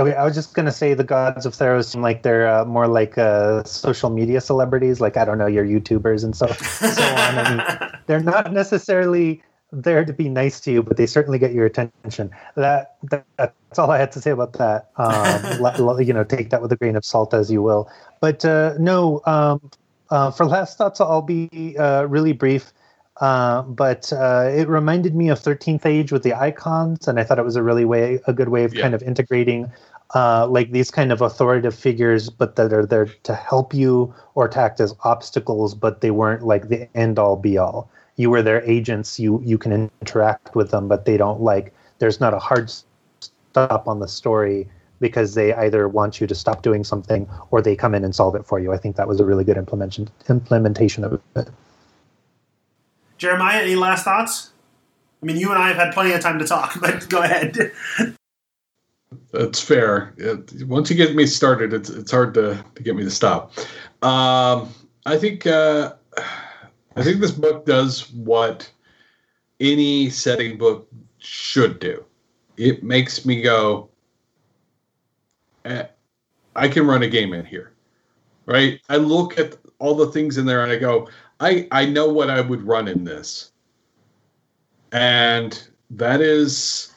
[0.02, 2.88] Okay, I was just gonna say the gods of Theros seem like they're uh, more
[2.88, 7.38] like uh, social media celebrities, like I don't know your YouTubers and so so on.
[7.38, 11.52] I mean, they're not necessarily there to be nice to you, but they certainly get
[11.52, 12.30] your attention.
[12.56, 14.90] That, that that's all I had to say about that.
[14.96, 17.88] Um, you know, take that with a grain of salt as you will.
[18.20, 19.70] But uh, no, um,
[20.10, 22.72] uh, for last thoughts, I'll be uh, really brief.
[23.20, 27.38] Uh, but uh, it reminded me of 13th Age with the icons, and I thought
[27.38, 28.82] it was a really way a good way of Yeah.
[28.82, 29.70] kind of integrating
[30.14, 34.48] uh, like these kind of authoritative figures, but that are there to help you or
[34.48, 37.90] to act as obstacles, but they weren't like the end all be all.
[38.16, 39.18] You were their agents.
[39.18, 41.74] You you can interact with them, but they don't like.
[41.98, 42.70] There's not a hard
[43.20, 44.68] stop on the story
[45.00, 48.34] because they either want you to stop doing something or they come in and solve
[48.34, 48.72] it for you.
[48.72, 51.48] I think that was a really good implementation implementation of it.
[53.18, 54.50] Jeremiah, any last thoughts?
[55.22, 57.72] I mean, you and I have had plenty of time to talk, but go ahead.
[59.32, 60.14] That's fair.
[60.16, 63.52] It, once you get me started, it's it's hard to, to get me to stop.
[64.02, 64.68] Um,
[65.06, 65.94] I think uh,
[66.96, 68.70] I think this book does what
[69.60, 70.88] any setting book
[71.18, 72.04] should do.
[72.56, 73.88] It makes me go,
[75.64, 75.86] eh,
[76.54, 77.72] I can run a game in here,
[78.46, 78.80] right?
[78.88, 81.08] I look at all the things in there, and I go,
[81.40, 83.52] I I know what I would run in this,
[84.92, 86.92] and that is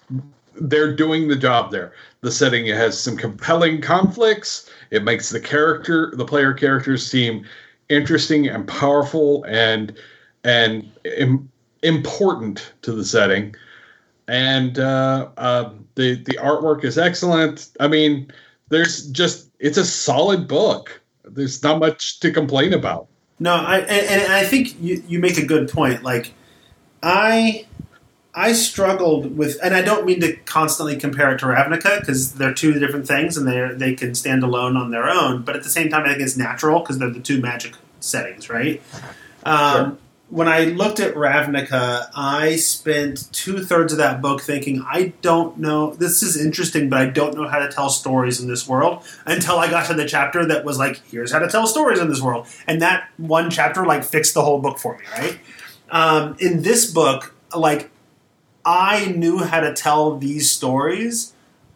[0.59, 1.93] they're doing the job there.
[2.21, 4.69] The setting has some compelling conflicts.
[4.91, 7.45] It makes the character, the player characters, seem
[7.89, 9.95] interesting and powerful and
[10.43, 11.51] and Im-
[11.83, 13.55] important to the setting.
[14.27, 17.69] And uh, uh, the the artwork is excellent.
[17.79, 18.31] I mean,
[18.69, 21.01] there's just it's a solid book.
[21.23, 23.07] There's not much to complain about.
[23.39, 26.03] No, I and, and I think you, you make a good point.
[26.03, 26.33] Like
[27.03, 27.67] I
[28.37, 32.53] I struggled with, and I don't mean to constantly compare it to Ravnica because they're
[32.53, 35.43] two different things and they they can stand alone on their own.
[35.43, 38.49] But at the same time, I think it's natural because they're the two magic settings,
[38.49, 38.81] right?
[39.43, 39.97] Um, Sure.
[40.29, 45.59] When I looked at Ravnica, I spent two thirds of that book thinking, I don't
[45.59, 49.03] know, this is interesting, but I don't know how to tell stories in this world
[49.27, 52.09] until I got to the chapter that was like, here's how to tell stories in
[52.09, 52.47] this world.
[52.65, 55.39] And that one chapter, like, fixed the whole book for me, right?
[55.91, 57.91] Um, in this book, like,
[58.65, 61.33] I knew how to tell these stories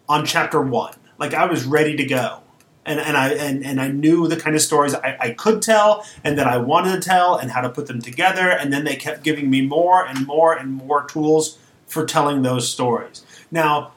[0.07, 0.95] on chapter one.
[1.17, 2.41] Like I was ready to go.
[2.85, 6.03] And, and I and, and I knew the kind of stories I, I could tell
[6.23, 8.49] and that I wanted to tell and how to put them together.
[8.49, 12.67] And then they kept giving me more and more and more tools for telling those
[12.67, 13.23] stories.
[13.51, 13.91] Now,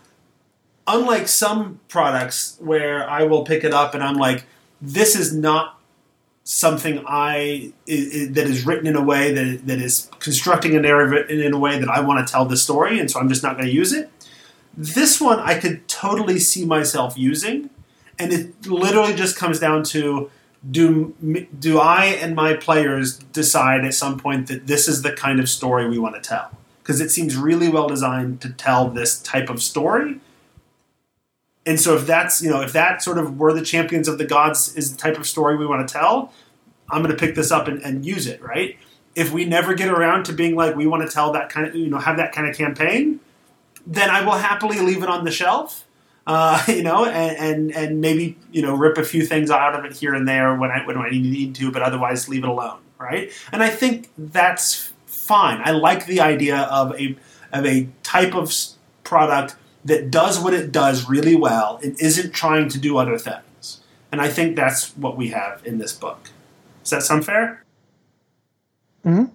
[0.87, 4.45] unlike some products where I will pick it up and I'm like,
[4.83, 5.79] this is not
[6.45, 11.41] something I that is written in a way that that is constructing a narrative in,
[11.41, 13.57] in a way that I want to tell the story, and so I'm just not
[13.57, 14.11] going to use it.
[14.77, 17.71] This one I could totally see myself using,
[18.19, 20.31] and it literally just comes down to
[20.71, 21.15] do
[21.59, 25.49] do I and my players decide at some point that this is the kind of
[25.49, 26.51] story we want to tell
[26.83, 30.21] because it seems really well designed to tell this type of story.
[31.65, 34.25] And so if that's you know if that sort of we're the champions of the
[34.25, 36.33] gods is the type of story we want to tell,
[36.91, 38.77] I'm going to pick this up and, and use it right.
[39.15, 41.75] If we never get around to being like we want to tell that kind of
[41.75, 43.21] you know have that kind of campaign,
[43.87, 45.87] then I will happily leave it on the shelf.
[46.27, 49.85] Uh, you know, and, and and maybe you know rip a few things out of
[49.85, 52.81] it here and there when I when I need to, but otherwise leave it alone,
[52.99, 53.31] right?
[53.53, 55.61] And I think that's fine.
[55.65, 57.17] I like the idea of a
[57.53, 58.53] of a type of
[59.05, 63.81] product that does what it does really well and isn't trying to do other things.
[64.11, 66.31] And I think that's what we have in this book.
[66.83, 67.65] Does that sound fair?
[69.05, 69.35] Mm-hmm.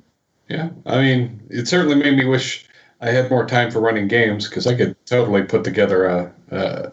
[0.50, 2.66] Yeah, I mean, it certainly made me wish
[3.02, 6.92] I had more time for running games because I could totally put together a, a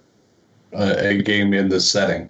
[0.73, 2.29] a a game in this setting.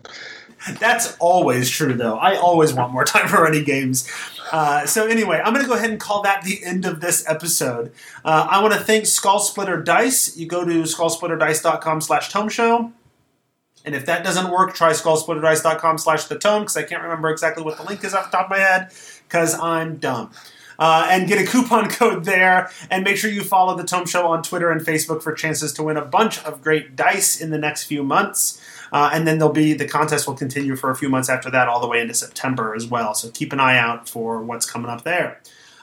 [0.78, 2.16] That's always true, though.
[2.16, 4.08] I always want more time for running games.
[4.53, 7.28] Uh, so anyway, I'm going to go ahead and call that the end of this
[7.28, 7.92] episode.
[8.24, 10.36] Uh, I want to thank Skull Splitter Dice.
[10.36, 12.92] You go to skullsplitterdice.com slash tome show.
[13.84, 17.62] And if that doesn't work, try skullsplitterdice.com slash the tome because I can't remember exactly
[17.62, 18.90] what the link is off the top of my head
[19.28, 20.30] because I'm dumb.
[20.78, 22.70] Uh, and get a coupon code there.
[22.90, 25.82] And make sure you follow the Tome Show on Twitter and Facebook for chances to
[25.82, 28.61] win a bunch of great dice in the next few months.
[28.95, 31.66] Uh, and then there'll be the contest will continue for a few months after that,
[31.66, 33.12] all the way into September as well.
[33.12, 35.40] So keep an eye out for what's coming up there.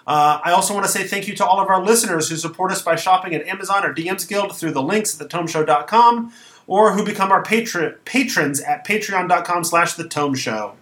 [0.07, 2.72] Uh, I also want to say thank you to all of our listeners who support
[2.72, 6.32] us by shopping at Amazon or DM's Guild through the links at thetomeshow.com
[6.68, 10.76] or who become our patron, patrons at patreon.com slash the tome show.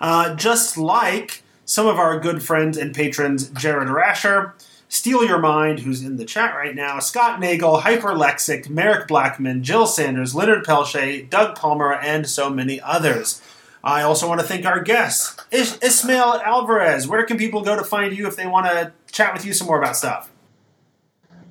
[0.00, 4.54] Uh, just like some of our good friends and patrons, Jared Rasher,
[4.88, 9.86] Steal Your Mind, who's in the chat right now, Scott Nagel, Hyperlexic, Merrick Blackman, Jill
[9.86, 13.42] Sanders, Leonard Pelche, Doug Palmer, and so many others.
[13.84, 17.06] I also want to thank our guests, Is- Ismael Alvarez.
[17.06, 19.66] Where can people go to find you if they want to chat with you some
[19.66, 20.30] more about stuff?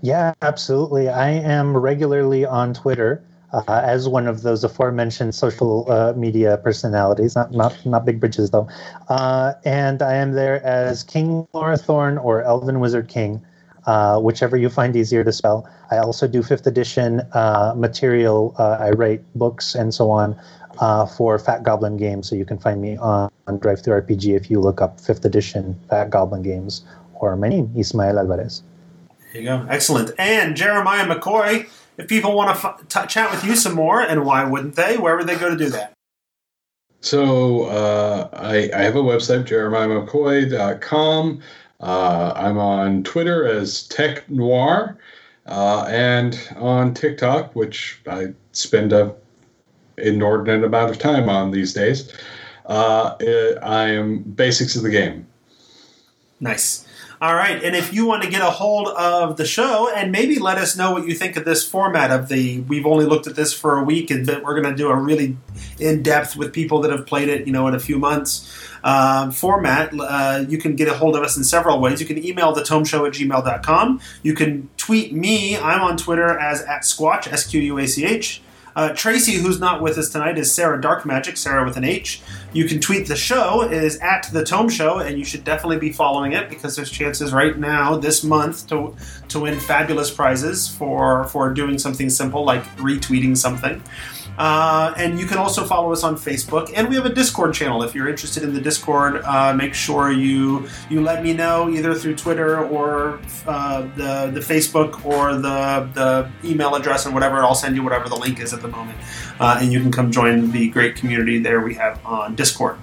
[0.02, 1.10] Yeah, absolutely.
[1.10, 3.24] I am regularly on Twitter
[3.54, 7.36] uh, as one of those aforementioned social uh, media personalities.
[7.36, 8.68] Not not not big bridges though.
[9.10, 13.42] Uh, and I am there as King Lorthorn or Elven Wizard King,
[13.86, 15.70] uh, whichever you find easier to spell.
[15.92, 18.56] I also do fifth edition uh, material.
[18.58, 20.40] Uh, I write books and so on.
[21.18, 24.80] For Fat Goblin Games, so you can find me on, on DriveThruRPG if you look
[24.80, 26.84] up fifth edition Fat Goblin Games
[27.16, 28.62] or my name, Ismael Alvarez.
[29.34, 29.66] There you go.
[29.70, 30.12] Excellent.
[30.18, 31.68] And Jeremiah McCoy,
[31.98, 34.98] if people want to f- t- chat with you some more, and why wouldn't they?
[34.98, 35.94] Where would they go to do that?
[37.02, 41.42] So uh, I, I have a website, jeremiahmccoy.com.
[41.80, 44.98] Uh, I'm on Twitter as Tech Noir
[45.46, 49.14] uh, and on TikTok, which I spend a
[49.98, 52.14] inordinate amount of time on these days.
[52.66, 53.16] Uh,
[53.62, 55.26] I am Basics of the Game.
[56.40, 56.87] Nice.
[57.20, 60.38] All right, and if you want to get a hold of the show and maybe
[60.38, 63.36] let us know what you think of this format of the, we've only looked at
[63.36, 65.36] this for a week, and that we're going to do a really
[65.80, 68.56] in depth with people that have played it, you know, in a few months.
[68.84, 72.00] Uh, format, uh, you can get a hold of us in several ways.
[72.00, 74.00] You can email the tome show at gmail.com.
[74.22, 75.58] You can tweet me.
[75.58, 78.44] I'm on Twitter as at Squach, S Q U A C H.
[78.78, 82.22] Uh, Tracy, who's not with us tonight, is Sarah Dark Magic, Sarah with an H.
[82.54, 85.92] You can tweet the show is at the Tome Show, and you should definitely be
[85.92, 88.96] following it because there's chances right now this month to
[89.30, 93.82] to win fabulous prizes for for doing something simple like retweeting something.
[94.38, 97.82] Uh, and you can also follow us on Facebook, and we have a Discord channel.
[97.82, 101.96] If you're interested in the Discord, uh, make sure you you let me know either
[101.96, 107.38] through Twitter or uh, the the Facebook or the the email address and whatever.
[107.38, 109.00] I'll send you whatever the link is at the moment,
[109.40, 112.78] uh, and you can come join the great community there we have on Discord.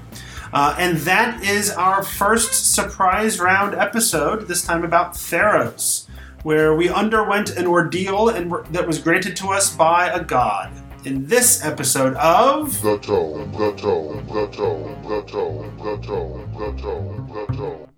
[0.53, 4.49] Uh, and that is our first surprise round episode.
[4.49, 6.07] This time about Theros,
[6.43, 10.71] where we underwent an ordeal and that was granted to us by a god
[11.05, 16.73] in this episode of The Tome, The Tome, The Tome, The Tome, The Tome, The
[16.81, 17.89] Tome, The Tome.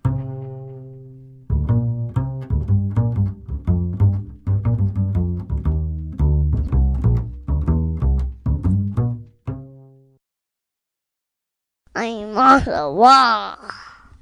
[11.94, 13.85] I'm on the wall.